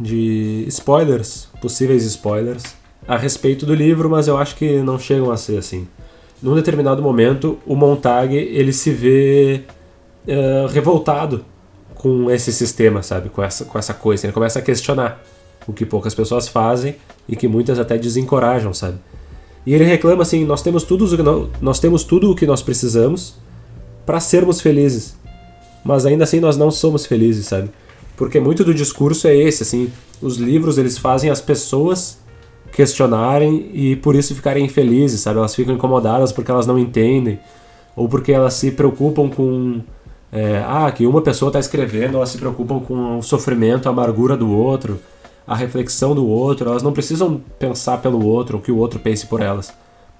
de 0.01 0.65
spoilers, 0.69 1.49
possíveis 1.61 2.05
spoilers, 2.05 2.63
a 3.07 3.19
respeito 3.19 3.67
do 3.67 3.75
livro, 3.75 4.09
mas 4.09 4.29
eu 4.29 4.39
acho 4.39 4.57
que 4.57 4.81
não 4.83 4.99
chegam 4.99 5.31
a 5.31 5.37
ser 5.37 5.59
assim. 5.59 5.87
Num 6.43 6.55
determinado 6.55 7.03
momento, 7.03 7.59
o 7.67 7.77
Montag 7.77 8.35
ele 8.35 8.73
se 8.73 8.91
vê 8.91 9.65
uh, 10.27 10.67
revoltado 10.69 11.45
com 11.95 12.31
esse 12.31 12.51
sistema, 12.51 13.03
sabe, 13.03 13.29
com 13.29 13.43
essa, 13.43 13.67
com 13.67 13.79
essa 13.79 13.93
coisa. 13.93 14.25
Ele 14.25 14.33
começa 14.33 14.59
a 14.59 14.63
questionar 14.63 15.23
o 15.67 15.73
que 15.73 15.85
poucas 15.85 16.15
pessoas 16.15 16.49
fazem 16.49 16.97
e 17.29 17.37
que 17.37 17.47
muitas 17.47 17.79
até 17.79 17.99
desencorajam, 17.99 18.73
sabe. 18.73 18.97
E 19.67 19.75
ele 19.75 19.85
reclama 19.85 20.23
assim: 20.23 20.45
nós 20.47 20.63
temos 20.63 20.83
tudo, 20.83 21.07
nós 21.61 21.79
temos 21.79 22.05
tudo 22.05 22.31
o 22.31 22.35
que 22.35 22.47
nós 22.47 22.63
precisamos 22.63 23.35
para 24.07 24.19
sermos 24.19 24.63
felizes, 24.63 25.15
mas 25.85 26.07
ainda 26.07 26.25
assim 26.25 26.41
nós 26.41 26.57
não 26.57 26.71
somos 26.71 27.07
felizes, 27.07 27.47
sabe? 27.47 27.71
porque 28.21 28.39
muito 28.39 28.63
do 28.63 28.75
discurso 28.75 29.27
é 29.27 29.35
esse, 29.35 29.63
assim, 29.63 29.91
os 30.21 30.37
livros 30.37 30.77
eles 30.77 30.99
fazem 30.99 31.31
as 31.31 31.41
pessoas 31.41 32.19
questionarem 32.71 33.71
e 33.73 33.97
por 33.97 34.15
isso 34.15 34.35
ficarem 34.35 34.67
infelizes, 34.67 35.23
sabe? 35.23 35.39
Elas 35.39 35.55
ficam 35.55 35.75
incomodadas 35.75 36.31
porque 36.31 36.51
elas 36.51 36.67
não 36.67 36.79
entendem 36.79 37.41
ou 37.97 38.11
porque 38.11 38.31
elas 38.31 38.53
se 38.53 38.73
preocupam 38.73 39.31
com 39.31 39.81
é, 40.31 40.63
ah, 40.69 40.93
que 40.93 41.07
uma 41.07 41.23
pessoa 41.23 41.49
está 41.49 41.59
escrevendo, 41.59 42.19
elas 42.19 42.29
se 42.29 42.37
preocupam 42.37 42.81
com 42.81 43.17
o 43.21 43.23
sofrimento, 43.23 43.89
a 43.89 43.91
amargura 43.91 44.37
do 44.37 44.51
outro, 44.51 45.01
a 45.47 45.57
reflexão 45.57 46.15
do 46.15 46.27
outro. 46.27 46.69
Elas 46.69 46.83
não 46.83 46.93
precisam 46.93 47.41
pensar 47.59 48.03
pelo 48.03 48.23
outro 48.27 48.59
ou 48.59 48.63
que 48.63 48.71
o 48.71 48.77
outro 48.77 49.01
pense 49.01 49.27
por 49.27 49.41
elas. 49.41 49.73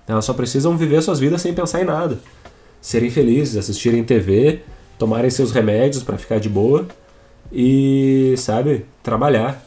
Elas 0.09 0.25
só 0.25 0.33
precisam 0.33 0.75
viver 0.75 1.03
suas 1.03 1.21
vidas 1.21 1.43
sem 1.43 1.53
pensar 1.53 1.83
em 1.83 1.85
nada, 1.85 2.19
serem 2.81 3.11
felizes, 3.11 3.59
assistirem 3.59 4.03
TV, 4.03 4.63
tomarem 5.01 5.31
seus 5.31 5.51
remédios 5.51 6.03
para 6.03 6.19
ficar 6.19 6.39
de 6.39 6.49
boa 6.51 6.87
e, 7.51 8.35
sabe, 8.37 8.85
trabalhar. 9.03 9.65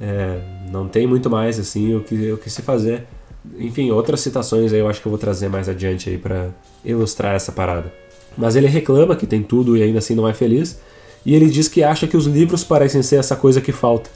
É, 0.00 0.40
não 0.68 0.88
tem 0.88 1.06
muito 1.06 1.30
mais 1.30 1.60
assim 1.60 1.94
o 1.94 2.00
que, 2.00 2.32
o 2.32 2.36
que 2.36 2.50
se 2.50 2.60
fazer. 2.60 3.04
Enfim, 3.56 3.92
outras 3.92 4.20
citações 4.20 4.72
aí 4.72 4.80
eu 4.80 4.88
acho 4.88 5.00
que 5.00 5.06
eu 5.06 5.10
vou 5.10 5.18
trazer 5.18 5.48
mais 5.48 5.68
adiante 5.68 6.10
aí 6.10 6.18
para 6.18 6.48
ilustrar 6.84 7.36
essa 7.36 7.52
parada. 7.52 7.92
Mas 8.36 8.56
ele 8.56 8.66
reclama 8.66 9.14
que 9.14 9.28
tem 9.28 9.44
tudo 9.44 9.76
e 9.76 9.82
ainda 9.82 10.00
assim 10.00 10.16
não 10.16 10.28
é 10.28 10.34
feliz. 10.34 10.80
E 11.24 11.36
ele 11.36 11.48
diz 11.48 11.68
que 11.68 11.84
acha 11.84 12.08
que 12.08 12.16
os 12.16 12.26
livros 12.26 12.64
parecem 12.64 13.00
ser 13.00 13.16
essa 13.16 13.36
coisa 13.36 13.60
que 13.60 13.70
falta. 13.70 14.10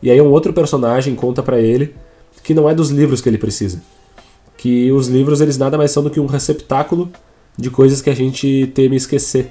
E 0.00 0.08
aí 0.08 0.20
um 0.20 0.30
outro 0.30 0.52
personagem 0.52 1.16
conta 1.16 1.42
para 1.42 1.60
ele 1.60 1.92
que 2.44 2.54
não 2.54 2.70
é 2.70 2.74
dos 2.74 2.90
livros 2.90 3.20
que 3.20 3.28
ele 3.28 3.38
precisa. 3.38 3.82
Que 4.56 4.92
os 4.92 5.08
livros 5.08 5.40
eles 5.40 5.58
nada 5.58 5.76
mais 5.76 5.90
são 5.90 6.04
do 6.04 6.10
que 6.10 6.20
um 6.20 6.26
receptáculo 6.26 7.10
de 7.58 7.70
coisas 7.70 8.00
que 8.00 8.08
a 8.08 8.14
gente 8.14 8.70
teme 8.72 8.94
esquecer. 8.94 9.50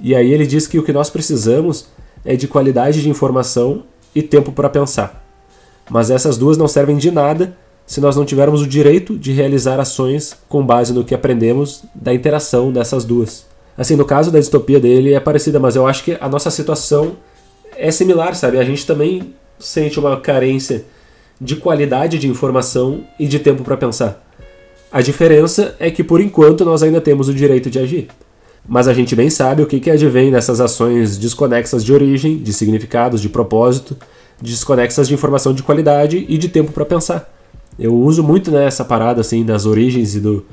E 0.00 0.14
aí 0.14 0.32
ele 0.32 0.46
diz 0.46 0.66
que 0.66 0.78
o 0.78 0.82
que 0.82 0.92
nós 0.92 1.10
precisamos 1.10 1.86
é 2.24 2.36
de 2.36 2.48
qualidade 2.48 3.02
de 3.02 3.08
informação 3.08 3.84
e 4.14 4.22
tempo 4.22 4.52
para 4.52 4.68
pensar. 4.68 5.24
Mas 5.90 6.10
essas 6.10 6.38
duas 6.38 6.56
não 6.56 6.68
servem 6.68 6.96
de 6.96 7.10
nada 7.10 7.56
se 7.86 8.00
nós 8.00 8.14
não 8.14 8.24
tivermos 8.24 8.62
o 8.62 8.66
direito 8.66 9.18
de 9.18 9.32
realizar 9.32 9.80
ações 9.80 10.36
com 10.48 10.64
base 10.64 10.92
no 10.92 11.04
que 11.04 11.14
aprendemos 11.14 11.82
da 11.94 12.14
interação 12.14 12.72
dessas 12.72 13.04
duas. 13.04 13.44
Assim, 13.76 13.96
no 13.96 14.04
caso 14.04 14.30
da 14.30 14.38
distopia 14.38 14.78
dele 14.78 15.12
é 15.12 15.20
parecida, 15.20 15.58
mas 15.58 15.74
eu 15.74 15.86
acho 15.86 16.04
que 16.04 16.16
a 16.20 16.28
nossa 16.28 16.50
situação 16.50 17.16
é 17.76 17.90
similar, 17.90 18.34
sabe? 18.34 18.58
A 18.58 18.64
gente 18.64 18.86
também 18.86 19.34
sente 19.58 19.98
uma 19.98 20.20
carência 20.20 20.84
de 21.40 21.56
qualidade 21.56 22.18
de 22.18 22.28
informação 22.28 23.04
e 23.18 23.26
de 23.26 23.38
tempo 23.38 23.64
para 23.64 23.76
pensar. 23.76 24.22
A 24.92 25.00
diferença 25.00 25.74
é 25.78 25.90
que 25.90 26.04
por 26.04 26.20
enquanto 26.20 26.64
nós 26.64 26.82
ainda 26.82 27.00
temos 27.00 27.28
o 27.28 27.34
direito 27.34 27.70
de 27.70 27.78
agir. 27.78 28.08
Mas 28.68 28.86
a 28.86 28.94
gente 28.94 29.16
bem 29.16 29.30
sabe 29.30 29.62
o 29.62 29.66
que, 29.66 29.80
que 29.80 29.90
advém 29.90 30.30
nessas 30.30 30.60
ações 30.60 31.18
desconexas 31.18 31.84
de 31.84 31.92
origem, 31.92 32.38
de 32.38 32.52
significados, 32.52 33.20
de 33.20 33.28
propósito, 33.28 33.96
desconexas 34.40 35.08
de 35.08 35.14
informação 35.14 35.52
de 35.52 35.62
qualidade 35.62 36.24
e 36.28 36.38
de 36.38 36.48
tempo 36.48 36.72
para 36.72 36.84
pensar. 36.84 37.32
Eu 37.78 37.94
uso 37.94 38.22
muito 38.22 38.50
né, 38.50 38.66
essa 38.66 38.84
parada 38.84 39.20
assim 39.20 39.44
das 39.44 39.66
origens 39.66 40.14
e, 40.14 40.20
do, 40.20 40.44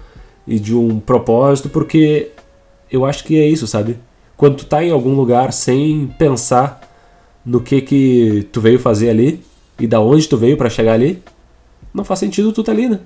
e 0.48 0.60
de 0.60 0.76
um 0.76 1.00
propósito 1.00 1.70
porque 1.70 2.32
eu 2.92 3.06
acho 3.06 3.24
que 3.24 3.40
é 3.40 3.48
isso, 3.48 3.68
sabe? 3.68 3.98
Quando 4.36 4.58
tu 4.58 4.66
tá 4.66 4.84
em 4.84 4.92
algum 4.92 5.16
lugar 5.16 5.52
sem 5.52 6.08
pensar 6.18 6.82
no 7.46 7.60
que 7.60 7.82
que 7.82 8.48
tu 8.52 8.62
veio 8.62 8.80
fazer 8.80 9.10
ali 9.10 9.44
e 9.80 9.88
da 9.88 10.00
onde 10.00 10.28
tu 10.28 10.38
veio 10.38 10.58
para 10.58 10.70
chegar 10.70 10.94
ali, 10.94 11.22
não 11.94 12.04
faz 12.04 12.20
sentido 12.20 12.52
tu 12.52 12.64
tá 12.64 12.72
ali, 12.72 12.88
né? 12.88 13.00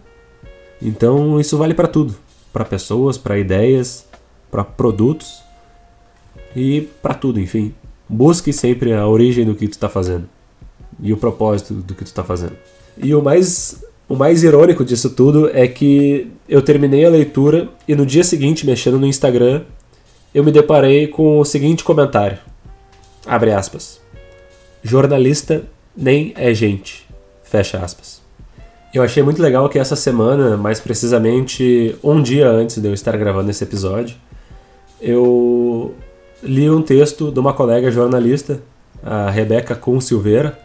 Então 0.82 1.40
isso 1.40 1.58
vale 1.58 1.74
para 1.74 1.88
tudo, 1.88 2.16
para 2.52 2.66
pessoas, 2.66 3.18
para 3.18 3.38
ideias, 3.38 4.06
para 4.52 4.64
produtos 4.64 5.42
e 6.56 6.82
para 7.02 7.14
tudo, 7.14 7.40
enfim. 7.40 7.74
Busque 8.08 8.52
sempre 8.52 8.94
a 8.94 9.08
origem 9.08 9.46
do 9.46 9.56
que 9.56 9.68
tu 9.68 9.74
está 9.74 9.88
fazendo 9.88 10.28
e 11.02 11.14
o 11.14 11.18
propósito 11.18 11.74
do 11.74 11.96
que 11.96 12.04
tu 12.04 12.08
está 12.08 12.24
fazendo. 12.24 12.58
E 12.98 13.16
o 13.16 13.22
mais 13.22 13.84
o 14.12 14.16
mais 14.16 14.44
irônico 14.44 14.84
disso 14.84 15.12
tudo 15.12 15.50
é 15.54 15.66
que 15.70 16.30
eu 16.48 16.62
terminei 16.62 17.06
a 17.06 17.10
leitura 17.10 17.70
e 17.88 17.96
no 17.96 18.06
dia 18.06 18.26
seguinte, 18.26 18.66
mexendo 18.66 19.00
no 19.00 19.08
Instagram, 19.08 19.62
eu 20.36 20.44
me 20.44 20.52
deparei 20.52 21.08
com 21.08 21.40
o 21.40 21.46
seguinte 21.46 21.82
comentário. 21.82 22.38
Abre 23.26 23.54
aspas. 23.54 24.02
Jornalista 24.84 25.64
nem 25.96 26.34
é 26.36 26.54
gente. 26.54 27.08
Fecha 27.42 27.78
aspas. 27.78 28.22
Eu 28.94 29.02
achei 29.02 29.24
muito 29.24 29.42
legal 29.42 29.70
que 29.70 29.80
essa 29.80 29.96
semana, 29.96 30.58
mais 30.58 30.82
precisamente 30.82 31.96
um 32.04 32.22
dia 32.22 32.50
antes 32.50 32.80
de 32.80 32.88
eu 32.90 32.94
estar 32.94 33.16
gravando 33.16 33.50
esse 33.50 33.64
episódio, 33.64 34.18
eu 35.02 35.96
li 36.44 36.70
um 36.70 36.82
texto 36.82 37.32
de 37.32 37.40
uma 37.40 37.54
colega 37.54 37.90
jornalista, 37.90 38.62
a 39.04 39.30
Rebeca 39.30 39.76
Kuhn 39.76 40.00
Silveira, 40.00 40.58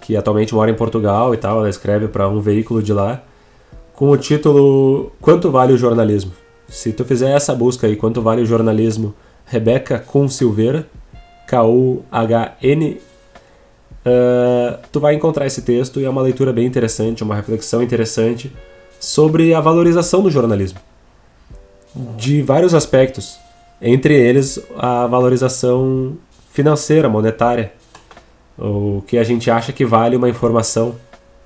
que 0.00 0.16
atualmente 0.16 0.54
mora 0.54 0.70
em 0.70 0.74
Portugal 0.74 1.32
e 1.32 1.36
tal, 1.36 1.58
ela 1.58 1.70
escreve 1.70 2.08
para 2.08 2.28
um 2.28 2.40
veículo 2.40 2.82
de 2.82 2.92
lá, 2.92 3.22
com 3.94 4.10
o 4.10 4.16
título 4.16 5.12
Quanto 5.20 5.50
vale 5.50 5.72
o 5.72 5.78
jornalismo? 5.78 6.32
Se 6.68 6.92
tu 6.92 7.04
fizer 7.04 7.30
essa 7.30 7.54
busca 7.54 7.86
aí, 7.86 7.96
Quanto 7.96 8.20
vale 8.20 8.42
o 8.42 8.46
jornalismo? 8.46 9.14
Rebeca 9.46 10.00
Kuhn 10.00 10.28
Silveira, 10.28 10.86
K-U-H-N, 11.46 13.00
uh, 14.04 14.78
tu 14.90 14.98
vai 14.98 15.14
encontrar 15.14 15.46
esse 15.46 15.62
texto 15.62 16.00
e 16.00 16.04
é 16.04 16.10
uma 16.10 16.22
leitura 16.22 16.52
bem 16.52 16.66
interessante, 16.66 17.22
uma 17.22 17.36
reflexão 17.36 17.80
interessante 17.80 18.52
sobre 18.98 19.54
a 19.54 19.60
valorização 19.60 20.22
do 20.22 20.30
jornalismo. 20.30 20.80
De 22.16 22.42
vários 22.42 22.74
aspectos 22.74 23.38
entre 23.80 24.14
eles 24.14 24.60
a 24.76 25.06
valorização 25.06 26.16
financeira, 26.50 27.08
monetária, 27.08 27.72
o 28.58 29.02
que 29.06 29.18
a 29.18 29.24
gente 29.24 29.50
acha 29.50 29.72
que 29.72 29.84
vale 29.84 30.16
uma 30.16 30.28
informação, 30.28 30.94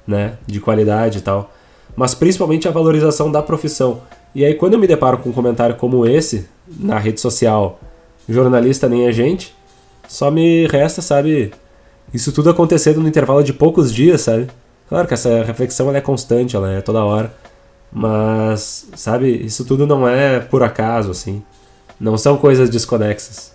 né, 0.06 0.34
de 0.46 0.60
qualidade 0.60 1.18
e 1.18 1.20
tal, 1.20 1.50
mas 1.96 2.14
principalmente 2.14 2.68
a 2.68 2.70
valorização 2.70 3.30
da 3.30 3.42
profissão. 3.42 4.02
E 4.34 4.44
aí 4.44 4.54
quando 4.54 4.74
eu 4.74 4.78
me 4.78 4.86
deparo 4.86 5.18
com 5.18 5.30
um 5.30 5.32
comentário 5.32 5.74
como 5.74 6.06
esse 6.06 6.48
na 6.68 6.98
rede 6.98 7.20
social, 7.20 7.80
jornalista 8.28 8.88
nem 8.88 9.08
a 9.08 9.12
gente, 9.12 9.54
só 10.08 10.30
me 10.30 10.66
resta, 10.68 11.02
sabe, 11.02 11.52
isso 12.14 12.32
tudo 12.32 12.50
acontecendo 12.50 13.00
no 13.00 13.08
intervalo 13.08 13.42
de 13.42 13.52
poucos 13.52 13.92
dias, 13.92 14.20
sabe? 14.20 14.48
Claro 14.88 15.06
que 15.06 15.14
essa 15.14 15.42
reflexão 15.44 15.88
ela 15.88 15.98
é 15.98 16.00
constante, 16.00 16.56
ela 16.56 16.70
é 16.70 16.80
toda 16.80 17.04
hora, 17.04 17.32
mas 17.92 18.88
sabe, 18.94 19.44
isso 19.44 19.64
tudo 19.64 19.86
não 19.86 20.08
é 20.08 20.40
por 20.40 20.62
acaso 20.62 21.10
assim. 21.10 21.42
Não 22.00 22.16
são 22.16 22.36
coisas 22.36 22.70
desconexas. 22.70 23.52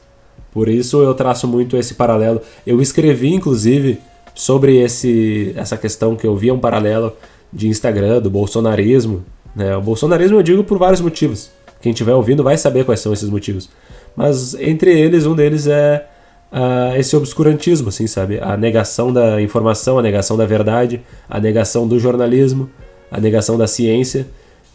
Por 0.52 0.70
isso 0.70 1.02
eu 1.02 1.14
traço 1.14 1.48
muito 1.48 1.76
esse 1.76 1.96
paralelo. 1.96 2.42
Eu 2.66 2.82
escrevi, 2.82 3.34
inclusive, 3.34 4.00
sobre 4.34 4.78
esse, 4.78 5.54
essa 5.56 5.76
questão 5.76 6.16
que 6.16 6.28
eu 6.28 6.36
via 6.36 6.54
um 6.54 6.60
paralelo 6.60 7.14
de 7.52 7.68
Instagram, 7.68 8.22
do 8.22 8.30
bolsonarismo. 8.30 9.26
Né? 9.56 9.76
O 9.76 9.82
bolsonarismo 9.82 10.38
eu 10.38 10.44
digo 10.44 10.64
por 10.64 10.78
vários 10.78 11.02
motivos. 11.02 11.50
Quem 11.82 11.92
estiver 11.92 12.14
ouvindo 12.14 12.44
vai 12.44 12.58
saber 12.58 12.86
quais 12.86 13.00
são 13.00 13.12
esses 13.12 13.30
motivos. 13.30 13.70
Mas 14.16 14.54
entre 14.56 14.98
eles, 14.98 15.26
um 15.26 15.36
deles 15.36 15.68
é 15.68 16.06
a 16.52 16.98
esse 16.98 17.16
obscurantismo, 17.16 17.90
assim, 17.90 18.08
sabe? 18.08 18.40
A 18.40 18.56
negação 18.56 19.12
da 19.12 19.42
informação, 19.42 20.00
a 20.00 20.02
negação 20.02 20.38
da 20.38 20.46
verdade, 20.46 21.02
a 21.30 21.40
negação 21.40 21.88
do 21.88 22.00
jornalismo, 22.00 22.70
a 23.12 23.20
negação 23.20 23.58
da 23.58 23.68
ciência. 23.68 24.26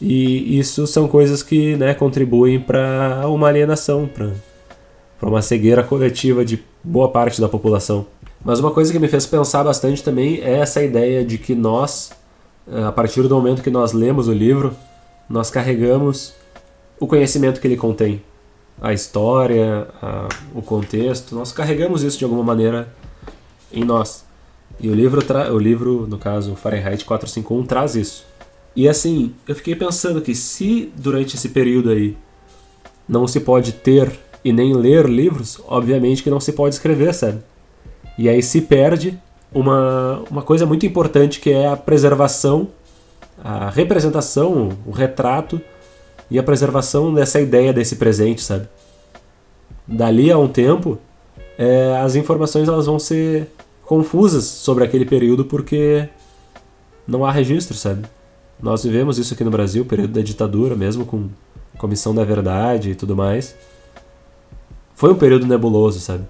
E 0.01 0.59
isso 0.59 0.87
são 0.87 1.07
coisas 1.07 1.43
que 1.43 1.77
né, 1.77 1.93
contribuem 1.93 2.59
para 2.59 3.23
uma 3.27 3.49
alienação, 3.49 4.09
para 4.09 5.29
uma 5.29 5.43
cegueira 5.43 5.83
coletiva 5.83 6.45
de 6.45 6.65
boa 6.83 7.11
parte 7.11 7.41
da 7.41 7.49
população. 7.49 8.07
Mas 8.43 8.59
uma 8.59 8.71
coisa 8.71 8.91
que 8.91 8.99
me 8.99 9.09
fez 9.09 9.27
pensar 9.27 9.63
bastante 9.63 10.03
também 10.03 10.41
é 10.41 10.59
essa 10.59 10.83
ideia 10.83 11.23
de 11.23 11.37
que 11.37 11.55
nós, 11.55 12.11
eh, 12.67 12.83
a 12.83 12.91
partir 12.91 13.23
do 13.23 13.35
momento 13.35 13.63
que 13.63 13.71
nós 13.71 13.93
lemos 13.93 14.29
o 14.29 14.33
livro, 14.33 14.75
nós 15.29 15.51
carregamos 15.51 16.33
o 16.99 17.07
conhecimento 17.07 17.61
que 17.61 17.67
ele 17.67 17.77
contém. 17.77 18.23
A 18.81 18.95
história, 18.95 19.87
a, 20.01 20.29
o 20.55 20.63
contexto, 20.63 21.35
nós 21.35 21.53
carregamos 21.53 22.03
isso 22.03 22.19
de 22.19 22.25
alguma 22.25 22.43
maneira 22.43 22.89
em 23.71 23.85
nós. 23.85 24.25
E 24.81 24.89
o 24.89 24.95
livro, 24.95 25.23
o 25.53 25.59
livro 25.59 26.07
no 26.09 26.17
caso 26.17 26.57
Fahrenheit 26.57 27.05
451, 27.05 27.67
traz 27.67 27.95
isso. 27.95 28.30
E 28.75 28.89
assim, 28.89 29.35
eu 29.49 29.55
fiquei 29.55 29.75
pensando 29.75 30.21
que 30.21 30.35
se 30.35 30.93
durante 30.97 31.37
esse 31.37 31.49
período 31.49 31.91
aí 31.91 32.17
não 33.09 33.27
se 33.27 33.41
pode 33.41 33.73
ter 33.73 34.11
e 34.45 34.53
nem 34.53 34.73
ler 34.73 35.07
livros, 35.07 35.61
obviamente 35.67 36.23
que 36.23 36.31
não 36.31 36.41
se 36.41 36.53
pode 36.53 36.75
escrever, 36.75 37.13
sabe? 37.13 37.41
E 38.17 38.29
aí 38.29 38.43
se 38.43 38.61
perde 38.63 39.19
uma, 39.53 40.23
uma 40.31 40.43
coisa 40.43 40.65
muito 40.65 40.87
importante 40.87 41.41
que 41.41 41.51
é 41.51 41.67
a 41.67 41.77
preservação, 41.77 42.69
a 43.43 43.69
representação, 43.71 44.71
o 44.87 44.91
retrato 44.91 45.61
e 46.31 46.39
a 46.39 46.43
preservação 46.43 47.13
dessa 47.13 47.41
ideia 47.41 47.73
desse 47.73 47.97
presente, 47.97 48.43
sabe? 48.43 48.69
Dali 49.87 50.31
a 50.31 50.39
um 50.39 50.47
tempo, 50.47 50.99
é, 51.59 51.99
as 52.01 52.15
informações 52.15 52.69
elas 52.69 52.87
vão 52.87 52.99
ser 52.99 53.49
confusas 53.85 54.45
sobre 54.45 54.85
aquele 54.85 55.05
período 55.05 55.45
porque 55.45 56.09
não 57.07 57.27
há 57.27 57.33
registro, 57.33 57.77
sabe? 57.77 58.05
Nós 58.63 58.85
vivemos 58.85 59.19
isso 59.19 59.33
aqui 59.35 59.43
no 59.43 59.51
Brasil, 59.51 59.85
período 59.85 60.13
da 60.13 60.21
ditadura, 60.21 60.75
mesmo 60.75 61.07
com 61.07 61.29
Comissão 61.79 62.15
da 62.15 62.25
Verdade 62.25 62.91
e 62.91 62.95
tudo 62.95 63.17
mais. 63.17 63.55
Foi 64.95 65.11
um 65.11 65.17
período 65.17 65.47
nebuloso, 65.47 65.99
sabe? 65.99 66.25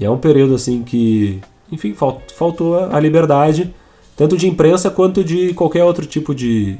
E 0.00 0.04
é 0.04 0.10
um 0.10 0.18
período 0.18 0.56
assim 0.56 0.82
que, 0.82 1.40
enfim, 1.70 1.94
faltou 2.34 2.76
a 2.76 2.98
liberdade, 2.98 3.72
tanto 4.16 4.36
de 4.36 4.48
imprensa 4.48 4.90
quanto 4.90 5.22
de 5.22 5.54
qualquer 5.54 5.84
outro 5.84 6.04
tipo 6.04 6.34
de, 6.34 6.76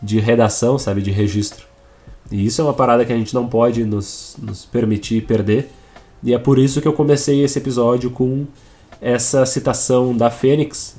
de 0.00 0.20
redação, 0.20 0.78
sabe, 0.78 1.02
de 1.02 1.10
registro. 1.10 1.66
E 2.30 2.46
isso 2.46 2.60
é 2.60 2.64
uma 2.64 2.72
parada 2.72 3.04
que 3.04 3.12
a 3.12 3.16
gente 3.16 3.34
não 3.34 3.48
pode 3.48 3.84
nos, 3.84 4.36
nos 4.40 4.64
permitir 4.64 5.26
perder. 5.26 5.70
E 6.22 6.32
é 6.32 6.38
por 6.38 6.58
isso 6.58 6.80
que 6.80 6.86
eu 6.86 6.92
comecei 6.92 7.42
esse 7.42 7.58
episódio 7.58 8.10
com 8.10 8.46
essa 9.00 9.44
citação 9.44 10.16
da 10.16 10.30
Fênix, 10.30 10.96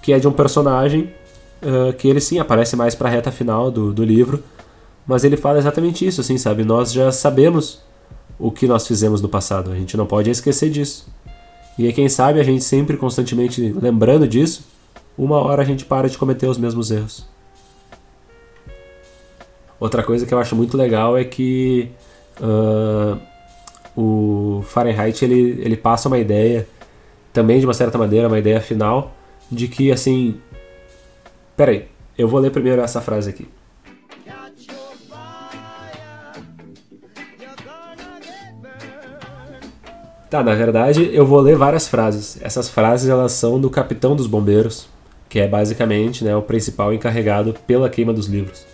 que 0.00 0.12
é 0.12 0.18
de 0.18 0.26
um 0.26 0.32
personagem 0.32 1.12
uh, 1.62 1.92
que 1.94 2.08
ele 2.08 2.20
sim 2.20 2.38
aparece 2.38 2.76
mais 2.76 2.94
para 2.94 3.08
a 3.08 3.12
reta 3.12 3.30
final 3.30 3.70
do, 3.70 3.92
do 3.92 4.04
livro, 4.04 4.42
mas 5.06 5.24
ele 5.24 5.36
fala 5.36 5.58
exatamente 5.58 6.06
isso, 6.06 6.20
assim, 6.20 6.36
sabe? 6.36 6.64
Nós 6.64 6.92
já 6.92 7.12
sabemos 7.12 7.80
o 8.38 8.50
que 8.50 8.66
nós 8.66 8.86
fizemos 8.86 9.20
no 9.20 9.28
passado. 9.28 9.70
A 9.70 9.74
gente 9.74 9.96
não 9.96 10.06
pode 10.06 10.30
esquecer 10.30 10.70
disso. 10.70 11.06
E 11.78 11.92
quem 11.92 12.08
sabe 12.08 12.40
a 12.40 12.42
gente 12.42 12.64
sempre 12.64 12.96
constantemente 12.96 13.74
lembrando 13.80 14.26
disso, 14.26 14.64
uma 15.16 15.38
hora 15.38 15.62
a 15.62 15.64
gente 15.64 15.84
para 15.84 16.08
de 16.08 16.18
cometer 16.18 16.46
os 16.46 16.58
mesmos 16.58 16.90
erros. 16.90 17.26
Outra 19.78 20.02
coisa 20.02 20.24
que 20.24 20.32
eu 20.32 20.38
acho 20.38 20.56
muito 20.56 20.76
legal 20.76 21.16
é 21.16 21.24
que 21.24 21.90
uh, 22.40 23.18
o 23.94 24.62
Fahrenheit 24.62 25.22
ele, 25.22 25.60
ele 25.62 25.76
passa 25.76 26.08
uma 26.08 26.18
ideia, 26.18 26.66
também 27.32 27.60
de 27.60 27.66
uma 27.66 27.74
certa 27.74 27.98
maneira, 27.98 28.26
uma 28.26 28.38
ideia 28.38 28.60
final, 28.60 29.14
de 29.50 29.68
que 29.68 29.92
assim. 29.92 30.40
Peraí, 31.56 31.88
eu 32.18 32.28
vou 32.28 32.38
ler 32.38 32.50
primeiro 32.50 32.82
essa 32.82 33.00
frase 33.00 33.30
aqui. 33.30 33.48
Tá, 40.28 40.42
na 40.42 40.54
verdade 40.54 41.08
eu 41.14 41.24
vou 41.24 41.40
ler 41.40 41.56
várias 41.56 41.88
frases. 41.88 42.38
Essas 42.42 42.68
frases 42.68 43.08
elas 43.08 43.32
são 43.32 43.60
do 43.60 43.70
Capitão 43.70 44.14
dos 44.14 44.26
Bombeiros, 44.26 44.88
que 45.28 45.38
é 45.38 45.46
basicamente 45.46 46.24
né, 46.24 46.36
o 46.36 46.42
principal 46.42 46.92
encarregado 46.92 47.54
pela 47.66 47.88
queima 47.88 48.12
dos 48.12 48.26
livros. 48.26 48.66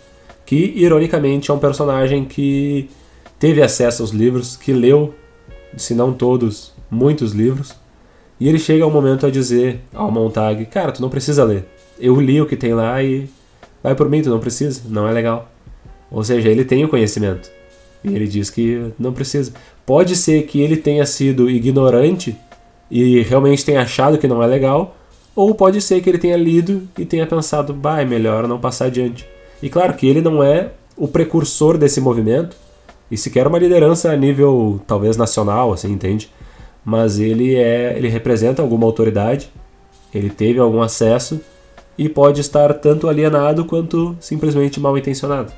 Que, 0.44 0.72
ironicamente, 0.76 1.50
é 1.50 1.54
um 1.54 1.58
personagem 1.58 2.24
que 2.24 2.90
teve 3.38 3.62
acesso 3.62 4.02
aos 4.02 4.10
livros, 4.10 4.56
que 4.56 4.72
leu, 4.72 5.14
se 5.76 5.94
não 5.94 6.12
todos, 6.12 6.72
muitos 6.90 7.32
livros. 7.32 7.74
E 8.42 8.48
ele 8.48 8.58
chega 8.58 8.82
ao 8.82 8.90
momento 8.90 9.24
a 9.24 9.30
dizer 9.30 9.78
ao 9.94 10.10
Montag: 10.10 10.66
Cara, 10.66 10.90
tu 10.90 11.00
não 11.00 11.08
precisa 11.08 11.44
ler. 11.44 11.64
Eu 11.96 12.20
li 12.20 12.40
o 12.40 12.46
que 12.46 12.56
tem 12.56 12.74
lá 12.74 13.00
e 13.00 13.28
vai 13.80 13.94
por 13.94 14.08
mim, 14.08 14.20
tu 14.20 14.30
não 14.30 14.40
precisa, 14.40 14.82
não 14.88 15.06
é 15.06 15.12
legal. 15.12 15.48
Ou 16.10 16.24
seja, 16.24 16.48
ele 16.48 16.64
tem 16.64 16.84
o 16.84 16.88
conhecimento. 16.88 17.48
E 18.02 18.12
ele 18.12 18.26
diz 18.26 18.50
que 18.50 18.92
não 18.98 19.12
precisa. 19.12 19.52
Pode 19.86 20.16
ser 20.16 20.42
que 20.42 20.60
ele 20.60 20.76
tenha 20.76 21.06
sido 21.06 21.48
ignorante 21.48 22.36
e 22.90 23.22
realmente 23.22 23.64
tenha 23.64 23.82
achado 23.82 24.18
que 24.18 24.26
não 24.26 24.42
é 24.42 24.46
legal, 24.48 24.96
ou 25.36 25.54
pode 25.54 25.80
ser 25.80 26.00
que 26.00 26.10
ele 26.10 26.18
tenha 26.18 26.36
lido 26.36 26.88
e 26.98 27.04
tenha 27.04 27.24
pensado, 27.28 27.72
bah, 27.72 28.02
é 28.02 28.04
melhor 28.04 28.48
não 28.48 28.58
passar 28.58 28.86
adiante. 28.86 29.24
E 29.62 29.70
claro 29.70 29.94
que 29.94 30.08
ele 30.08 30.20
não 30.20 30.42
é 30.42 30.72
o 30.96 31.06
precursor 31.06 31.78
desse 31.78 32.00
movimento, 32.00 32.56
e 33.08 33.16
sequer 33.16 33.46
uma 33.46 33.58
liderança 33.60 34.10
a 34.10 34.16
nível 34.16 34.80
talvez 34.84 35.16
nacional, 35.16 35.72
assim, 35.72 35.92
entende? 35.92 36.28
Mas 36.84 37.18
ele 37.18 37.54
é, 37.54 37.96
ele 37.96 38.08
representa 38.08 38.60
alguma 38.60 38.86
autoridade, 38.86 39.50
ele 40.12 40.28
teve 40.28 40.58
algum 40.58 40.82
acesso 40.82 41.40
e 41.96 42.08
pode 42.08 42.40
estar 42.40 42.74
tanto 42.74 43.08
alienado 43.08 43.64
quanto 43.64 44.16
simplesmente 44.20 44.80
mal 44.80 44.96
intencionado. 44.98 45.52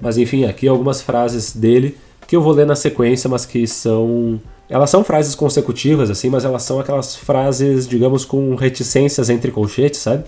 Mas 0.00 0.18
enfim, 0.18 0.44
aqui 0.44 0.68
algumas 0.68 1.00
frases 1.00 1.54
dele 1.54 1.96
que 2.26 2.34
eu 2.34 2.42
vou 2.42 2.52
ler 2.52 2.66
na 2.66 2.74
sequência, 2.74 3.30
mas 3.30 3.46
que 3.46 3.66
são. 3.66 4.40
Elas 4.68 4.90
são 4.90 5.04
frases 5.04 5.34
consecutivas, 5.34 6.10
assim, 6.10 6.28
mas 6.28 6.44
elas 6.44 6.64
são 6.64 6.80
aquelas 6.80 7.14
frases, 7.14 7.86
digamos, 7.86 8.24
com 8.24 8.56
reticências 8.56 9.30
entre 9.30 9.52
colchetes, 9.52 10.00
sabe? 10.00 10.24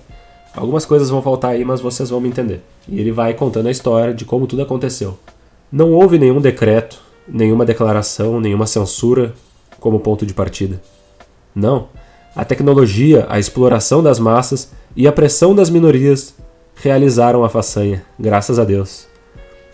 Algumas 0.54 0.86
coisas 0.86 1.10
vão 1.10 1.20
faltar 1.20 1.52
aí, 1.52 1.64
mas 1.64 1.80
vocês 1.80 2.08
vão 2.08 2.20
me 2.20 2.28
entender. 2.28 2.62
E 2.88 3.00
ele 3.00 3.10
vai 3.10 3.34
contando 3.34 3.66
a 3.66 3.70
história 3.70 4.14
de 4.14 4.24
como 4.24 4.46
tudo 4.46 4.62
aconteceu. 4.62 5.18
Não 5.72 5.92
houve 5.92 6.18
nenhum 6.18 6.40
decreto, 6.40 7.00
nenhuma 7.26 7.64
declaração, 7.64 8.40
nenhuma 8.40 8.66
censura 8.66 9.34
como 9.80 10.00
ponto 10.00 10.26
de 10.26 10.34
partida. 10.34 10.80
Não. 11.54 11.88
A 12.34 12.44
tecnologia, 12.44 13.26
a 13.28 13.38
exploração 13.38 14.02
das 14.02 14.18
massas 14.18 14.70
e 14.94 15.06
a 15.08 15.12
pressão 15.12 15.54
das 15.54 15.70
minorias 15.70 16.34
realizaram 16.74 17.44
a 17.44 17.48
façanha, 17.48 18.04
graças 18.18 18.58
a 18.58 18.64
Deus 18.64 19.08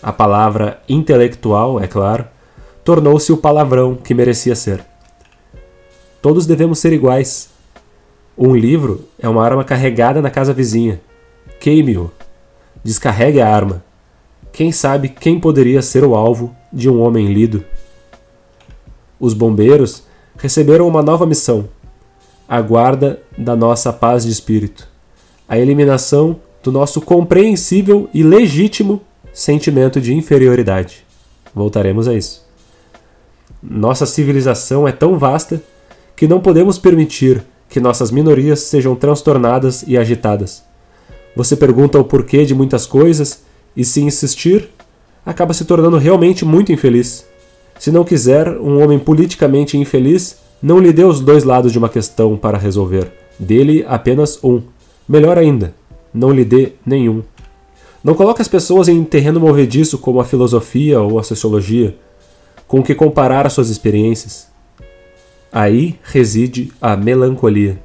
a 0.05 0.12
palavra 0.12 0.83
intelectual, 0.87 1.81
é 1.81 1.87
claro, 1.87 2.27
tornou-se 2.85 3.33
o 3.33 3.38
palavrão 3.38 3.95
que 3.95 4.12
merecia 4.12 4.55
ser. 4.55 4.85
Todos 6.21 6.45
devemos 6.45 6.79
ser 6.79 6.93
iguais. 6.93 7.49
Um 8.37 8.55
livro 8.55 9.09
é 9.19 9.27
uma 9.27 9.43
arma 9.43 9.64
carregada 9.64 10.21
na 10.21 10.29
casa 10.29 10.53
vizinha. 10.53 11.01
Queime-o. 11.59 12.11
Descarregue 12.85 13.40
a 13.40 13.49
arma. 13.49 13.83
Quem 14.53 14.71
sabe 14.71 15.09
quem 15.09 15.40
poderia 15.40 15.81
ser 15.81 16.05
o 16.05 16.14
alvo 16.14 16.55
de 16.71 16.90
um 16.90 17.01
homem 17.01 17.33
lido? 17.33 17.64
Os 19.18 19.35
bombeiros 19.35 20.05
receberam 20.37 20.87
uma 20.87 21.03
nova 21.03 21.27
missão: 21.27 21.68
a 22.48 22.61
guarda 22.61 23.20
da 23.37 23.57
nossa 23.57 23.92
paz 23.92 24.24
de 24.24 24.31
espírito, 24.31 24.88
a 25.48 25.59
eliminação 25.59 26.40
do 26.62 26.72
nosso 26.72 27.00
compreensível 27.00 28.09
e 28.12 28.22
legítimo 28.22 29.00
sentimento 29.33 30.00
de 30.00 30.14
inferioridade. 30.14 31.05
Voltaremos 31.55 32.09
a 32.09 32.14
isso. 32.14 32.45
Nossa 33.62 34.07
civilização 34.07 34.86
é 34.86 34.93
tão 34.93 35.18
vasta 35.18 35.62
que 36.16 36.28
não 36.28 36.41
podemos 36.41 36.78
permitir 36.78 37.43
que 37.68 37.80
nossas 37.80 38.11
minorias 38.11 38.61
sejam 38.61 38.95
transtornadas 38.95 39.84
e 39.86 39.99
agitadas. 39.99 40.62
Você 41.36 41.57
pergunta 41.57 41.99
o 41.99 42.05
porquê 42.05 42.45
de 42.45 42.55
muitas 42.55 42.86
coisas 42.86 43.43
e, 43.76 43.84
se 43.84 44.01
insistir, 44.01 44.68
acaba 45.26 45.53
se 45.53 45.64
tornando 45.64 45.99
realmente 45.99 46.45
muito 46.45 46.72
infeliz. 46.72 47.26
Se 47.79 47.91
não 47.91 48.05
quiser 48.05 48.49
um 48.49 48.83
homem 48.83 48.99
politicamente 48.99 49.77
infeliz, 49.77 50.39
não 50.62 50.79
lhe 50.79 50.93
dê 50.93 51.05
os 51.05 51.20
dois 51.20 51.45
lados 51.45 51.72
de 51.72 51.79
uma 51.79 51.89
questão 51.89 52.37
para 52.37 52.57
resolver. 52.57 53.12
Dele 53.39 53.85
apenas 53.87 54.43
um. 54.43 54.62
Melhor 55.09 55.37
ainda, 55.37 55.75
não 56.12 56.31
lhe 56.31 56.45
dê 56.45 56.72
nenhum. 56.87 57.22
Não 58.03 58.14
coloque 58.14 58.41
as 58.41 58.49
pessoas 58.49 58.89
em 58.89 59.03
terreno 59.03 59.41
movediço 59.41 59.99
como 59.99 60.20
a 60.20 60.25
filosofia 60.25 61.01
ou 61.01 61.18
a 61.18 61.22
sociologia, 61.22 61.97
com 62.66 62.81
o 62.81 62.83
que 62.83 62.95
comparar 62.95 63.47
as 63.47 63.53
suas 63.53 63.70
experiências. 63.70 64.49
Aí 65.53 65.99
reside 66.03 66.72
a 66.81 66.97
melancolia. 66.97 67.79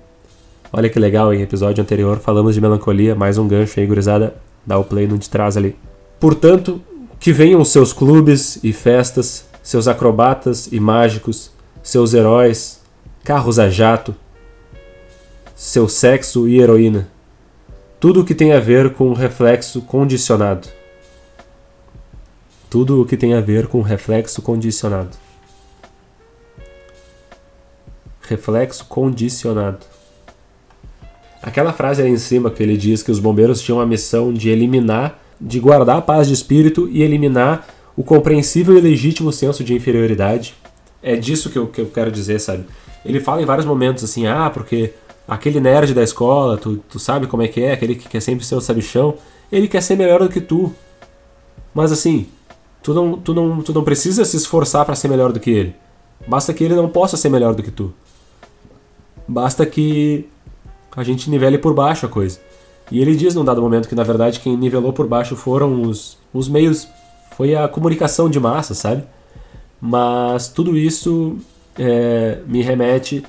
Olha 0.71 0.89
que 0.89 0.99
legal, 0.99 1.33
em 1.33 1.41
episódio 1.41 1.81
anterior 1.81 2.19
falamos 2.19 2.53
de 2.53 2.61
melancolia, 2.61 3.15
mais 3.15 3.37
um 3.37 3.47
gancho 3.47 3.79
aí, 3.79 3.85
gurizada. 3.85 4.35
Dá 4.65 4.77
o 4.77 4.83
play 4.83 5.07
no 5.07 5.17
de 5.17 5.29
trás 5.29 5.57
ali. 5.57 5.75
Portanto, 6.19 6.81
que 7.19 7.33
venham 7.33 7.59
os 7.59 7.69
seus 7.69 7.91
clubes 7.91 8.59
e 8.63 8.71
festas, 8.71 9.45
seus 9.69 9.87
acrobatas 9.87 10.65
e 10.71 10.79
mágicos, 10.79 11.51
seus 11.83 12.15
heróis, 12.15 12.81
carros 13.23 13.59
a 13.59 13.69
jato, 13.69 14.15
seu 15.55 15.87
sexo 15.87 16.47
e 16.47 16.59
heroína. 16.59 17.07
Tudo 17.99 18.21
o 18.21 18.25
que 18.25 18.33
tem 18.33 18.51
a 18.51 18.59
ver 18.59 18.95
com 18.95 19.13
reflexo 19.13 19.83
condicionado. 19.83 20.67
Tudo 22.67 22.99
o 22.99 23.05
que 23.05 23.15
tem 23.15 23.35
a 23.35 23.41
ver 23.41 23.67
com 23.67 23.83
reflexo 23.83 24.41
condicionado. 24.41 25.15
Reflexo 28.21 28.85
condicionado. 28.85 29.85
Aquela 31.43 31.73
frase 31.73 32.01
ali 32.01 32.09
em 32.09 32.17
cima 32.17 32.49
que 32.49 32.63
ele 32.63 32.75
diz 32.75 33.03
que 33.03 33.11
os 33.11 33.19
bombeiros 33.19 33.61
tinham 33.61 33.79
a 33.79 33.85
missão 33.85 34.33
de 34.33 34.49
eliminar, 34.49 35.19
de 35.39 35.59
guardar 35.59 35.97
a 35.97 36.01
paz 36.01 36.27
de 36.27 36.33
espírito 36.33 36.89
e 36.89 37.03
eliminar 37.03 37.78
o 37.99 38.03
compreensível 38.03 38.77
e 38.77 38.79
legítimo 38.79 39.29
senso 39.29 39.61
de 39.61 39.73
inferioridade. 39.73 40.55
É 41.03 41.17
disso 41.17 41.49
que 41.49 41.57
eu, 41.59 41.67
que 41.67 41.81
eu 41.81 41.87
quero 41.87 42.09
dizer, 42.09 42.39
sabe? 42.39 42.63
Ele 43.03 43.19
fala 43.19 43.41
em 43.41 43.45
vários 43.45 43.65
momentos 43.65 44.05
assim, 44.05 44.25
ah, 44.25 44.49
porque 44.49 44.93
aquele 45.27 45.59
nerd 45.59 45.93
da 45.93 46.01
escola, 46.01 46.55
tu, 46.55 46.77
tu 46.89 46.97
sabe 46.97 47.27
como 47.27 47.43
é 47.43 47.49
que 47.49 47.61
é, 47.61 47.73
aquele 47.73 47.95
que 47.95 48.07
quer 48.07 48.21
sempre 48.21 48.45
ser 48.45 48.55
o 48.55 48.61
sabichão, 48.61 49.15
ele 49.51 49.67
quer 49.67 49.83
ser 49.83 49.97
melhor 49.97 50.21
do 50.21 50.29
que 50.29 50.39
tu. 50.39 50.73
Mas 51.73 51.91
assim, 51.91 52.27
tu 52.81 52.93
não, 52.93 53.17
tu 53.17 53.33
não, 53.33 53.61
tu 53.61 53.73
não 53.73 53.83
precisa 53.83 54.23
se 54.23 54.37
esforçar 54.37 54.85
para 54.85 54.95
ser 54.95 55.09
melhor 55.09 55.33
do 55.33 55.39
que 55.41 55.49
ele. 55.49 55.75
Basta 56.25 56.53
que 56.53 56.63
ele 56.63 56.75
não 56.75 56.87
possa 56.87 57.17
ser 57.17 57.27
melhor 57.27 57.53
do 57.53 57.61
que 57.61 57.69
tu. 57.69 57.93
Basta 59.27 59.65
que 59.65 60.25
a 60.95 61.03
gente 61.03 61.29
nivele 61.29 61.57
por 61.57 61.73
baixo 61.73 62.05
a 62.05 62.09
coisa. 62.09 62.39
E 62.89 63.01
ele 63.01 63.13
diz 63.13 63.35
num 63.35 63.43
dado 63.43 63.61
momento 63.61 63.89
que 63.89 63.95
na 63.95 64.03
verdade 64.03 64.39
quem 64.39 64.55
nivelou 64.55 64.93
por 64.93 65.05
baixo 65.05 65.35
foram 65.35 65.81
os, 65.81 66.17
os 66.33 66.47
meios, 66.47 66.87
foi 67.39 67.55
a 67.55 67.69
comunicação 67.69 68.29
de 68.29 68.37
massa, 68.37 68.73
sabe? 68.73 69.05
Mas 69.79 70.49
tudo 70.49 70.77
isso 70.77 71.37
é, 71.77 72.39
me 72.45 72.61
remete 72.61 73.23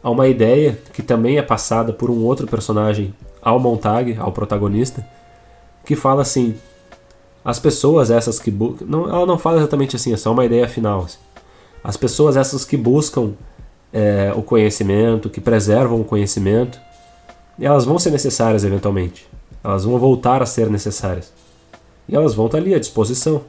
a 0.00 0.08
uma 0.08 0.28
ideia 0.28 0.78
que 0.92 1.02
também 1.02 1.36
é 1.36 1.42
passada 1.42 1.92
por 1.92 2.08
um 2.08 2.22
outro 2.22 2.46
personagem 2.46 3.12
ao 3.42 3.58
Montag, 3.58 4.16
ao 4.20 4.30
protagonista, 4.30 5.04
que 5.84 5.96
fala 5.96 6.22
assim: 6.22 6.54
as 7.44 7.58
pessoas 7.58 8.08
essas 8.08 8.38
que 8.38 8.52
não, 8.86 9.08
ela 9.08 9.26
não 9.26 9.36
fala 9.36 9.56
exatamente 9.56 9.96
assim, 9.96 10.12
é 10.12 10.16
só 10.16 10.30
uma 10.30 10.44
ideia 10.44 10.68
final. 10.68 11.00
Assim. 11.00 11.18
As 11.82 11.96
pessoas 11.96 12.36
essas 12.36 12.64
que 12.64 12.76
buscam 12.76 13.32
é, 13.92 14.32
o 14.36 14.42
conhecimento, 14.42 15.28
que 15.28 15.40
preservam 15.40 16.00
o 16.00 16.04
conhecimento, 16.04 16.78
elas 17.60 17.84
vão 17.84 17.98
ser 17.98 18.12
necessárias 18.12 18.62
eventualmente. 18.62 19.26
Elas 19.64 19.84
vão 19.84 19.98
voltar 19.98 20.40
a 20.40 20.46
ser 20.46 20.70
necessárias. 20.70 21.32
E 22.08 22.14
elas 22.14 22.32
vão 22.32 22.46
estar 22.46 22.58
ali 22.58 22.72
à 22.72 22.78
disposição. 22.78 23.42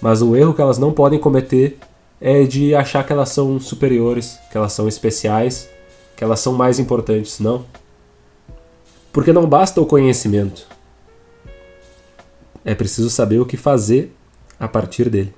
Mas 0.00 0.22
o 0.22 0.34
erro 0.34 0.54
que 0.54 0.62
elas 0.62 0.78
não 0.78 0.92
podem 0.92 1.18
cometer 1.18 1.78
é 2.20 2.44
de 2.44 2.74
achar 2.74 3.04
que 3.06 3.12
elas 3.12 3.30
são 3.30 3.58
superiores, 3.60 4.38
que 4.50 4.56
elas 4.56 4.72
são 4.72 4.86
especiais, 4.88 5.68
que 6.16 6.24
elas 6.24 6.40
são 6.40 6.52
mais 6.52 6.78
importantes, 6.78 7.38
não. 7.38 7.64
Porque 9.12 9.32
não 9.32 9.46
basta 9.46 9.80
o 9.80 9.86
conhecimento. 9.86 10.66
É 12.64 12.74
preciso 12.74 13.10
saber 13.10 13.40
o 13.40 13.46
que 13.46 13.56
fazer 13.56 14.14
a 14.58 14.68
partir 14.68 15.08
dele. 15.08 15.34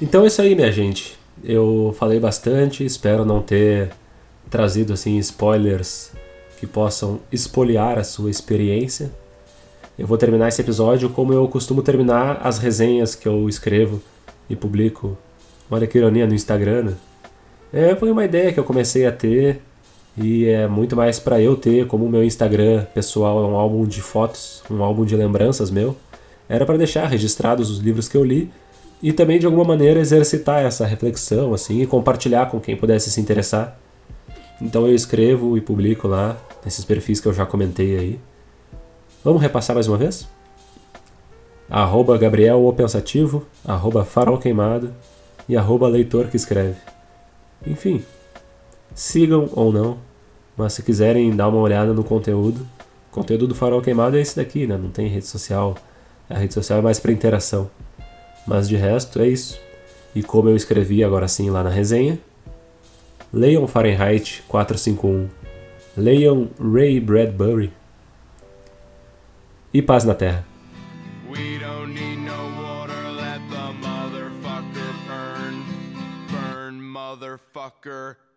Então 0.00 0.22
é 0.22 0.28
isso 0.28 0.40
aí, 0.40 0.54
minha 0.54 0.70
gente. 0.70 1.18
Eu 1.42 1.94
falei 1.98 2.20
bastante, 2.20 2.84
espero 2.84 3.24
não 3.24 3.42
ter 3.42 3.90
trazido 4.48 4.92
assim 4.92 5.18
spoilers 5.18 6.12
que 6.58 6.66
possam 6.66 7.20
espoliar 7.32 7.98
a 7.98 8.04
sua 8.04 8.30
experiência. 8.30 9.10
Eu 9.98 10.06
vou 10.06 10.16
terminar 10.16 10.48
esse 10.48 10.60
episódio 10.60 11.10
como 11.10 11.32
eu 11.32 11.46
costumo 11.48 11.82
terminar 11.82 12.40
as 12.44 12.58
resenhas 12.58 13.16
que 13.16 13.26
eu 13.26 13.48
escrevo 13.48 14.00
e 14.48 14.54
publico. 14.54 15.18
Olha 15.68 15.86
que 15.86 15.98
ironia 15.98 16.28
no 16.28 16.34
Instagram. 16.34 16.82
Né? 16.84 16.94
É, 17.72 17.96
foi 17.96 18.12
uma 18.12 18.24
ideia 18.24 18.52
que 18.52 18.60
eu 18.60 18.64
comecei 18.64 19.04
a 19.04 19.10
ter 19.10 19.60
e 20.16 20.46
é 20.46 20.68
muito 20.68 20.94
mais 20.94 21.18
para 21.18 21.40
eu 21.40 21.56
ter, 21.56 21.88
como 21.88 22.04
o 22.04 22.08
meu 22.08 22.22
Instagram 22.22 22.84
pessoal 22.94 23.44
é 23.44 23.46
um 23.48 23.56
álbum 23.56 23.84
de 23.84 24.00
fotos, 24.00 24.62
um 24.70 24.80
álbum 24.80 25.04
de 25.04 25.16
lembranças 25.16 25.72
meu. 25.72 25.96
Era 26.48 26.64
para 26.64 26.78
deixar 26.78 27.06
registrados 27.06 27.68
os 27.68 27.78
livros 27.80 28.08
que 28.08 28.16
eu 28.16 28.22
li 28.22 28.48
e 29.02 29.12
também 29.12 29.38
de 29.38 29.46
alguma 29.46 29.64
maneira 29.64 30.00
exercitar 30.00 30.64
essa 30.64 30.86
reflexão 30.86 31.54
assim 31.54 31.80
e 31.80 31.86
compartilhar 31.86 32.46
com 32.46 32.60
quem 32.60 32.76
pudesse 32.76 33.10
se 33.10 33.20
interessar. 33.20 33.78
Então 34.60 34.86
eu 34.86 34.94
escrevo 34.94 35.56
e 35.56 35.60
publico 35.60 36.08
lá 36.08 36.36
nesses 36.64 36.84
perfis 36.84 37.20
que 37.20 37.28
eu 37.28 37.32
já 37.32 37.46
comentei 37.46 37.96
aí. 37.96 38.20
Vamos 39.22 39.40
repassar 39.40 39.74
mais 39.74 39.86
uma 39.86 39.96
vez? 39.96 40.28
Arroba 41.70 42.16
Gabriel 42.16 42.64
o 42.64 42.72
Pensativo, 42.72 43.46
arroba 43.64 44.04
Farol 44.04 44.38
Queimado 44.38 44.92
e 45.48 45.56
arroba 45.56 45.86
Leitor 45.86 46.28
que 46.28 46.36
Escreve. 46.36 46.76
Enfim, 47.66 48.02
sigam 48.94 49.48
ou 49.52 49.72
não, 49.72 49.98
mas 50.56 50.72
se 50.72 50.82
quiserem 50.82 51.34
dar 51.34 51.48
uma 51.48 51.60
olhada 51.60 51.92
no 51.92 52.02
conteúdo, 52.02 52.66
o 53.10 53.14
conteúdo 53.14 53.46
do 53.46 53.54
Farol 53.54 53.82
Queimado 53.82 54.16
é 54.16 54.20
esse 54.20 54.36
daqui, 54.36 54.66
né? 54.66 54.76
Não 54.76 54.90
tem 54.90 55.08
rede 55.08 55.26
social, 55.26 55.76
a 56.28 56.38
rede 56.38 56.54
social 56.54 56.78
é 56.78 56.82
mais 56.82 56.98
para 56.98 57.12
interação. 57.12 57.70
Mas 58.48 58.66
de 58.66 58.76
resto 58.76 59.20
é 59.20 59.28
isso. 59.28 59.60
E 60.14 60.22
como 60.22 60.48
eu 60.48 60.56
escrevi 60.56 61.04
agora 61.04 61.28
sim 61.28 61.50
lá 61.50 61.62
na 61.62 61.68
resenha, 61.68 62.18
leiam 63.30 63.68
Fahrenheit 63.68 64.42
451, 64.48 65.28
leiam 65.94 66.48
Ray 66.58 66.98
Bradbury 66.98 67.70
e 69.72 69.82
paz 69.82 70.04
na 70.04 70.14
Terra. 70.14 70.46
motherfucker. 76.80 78.27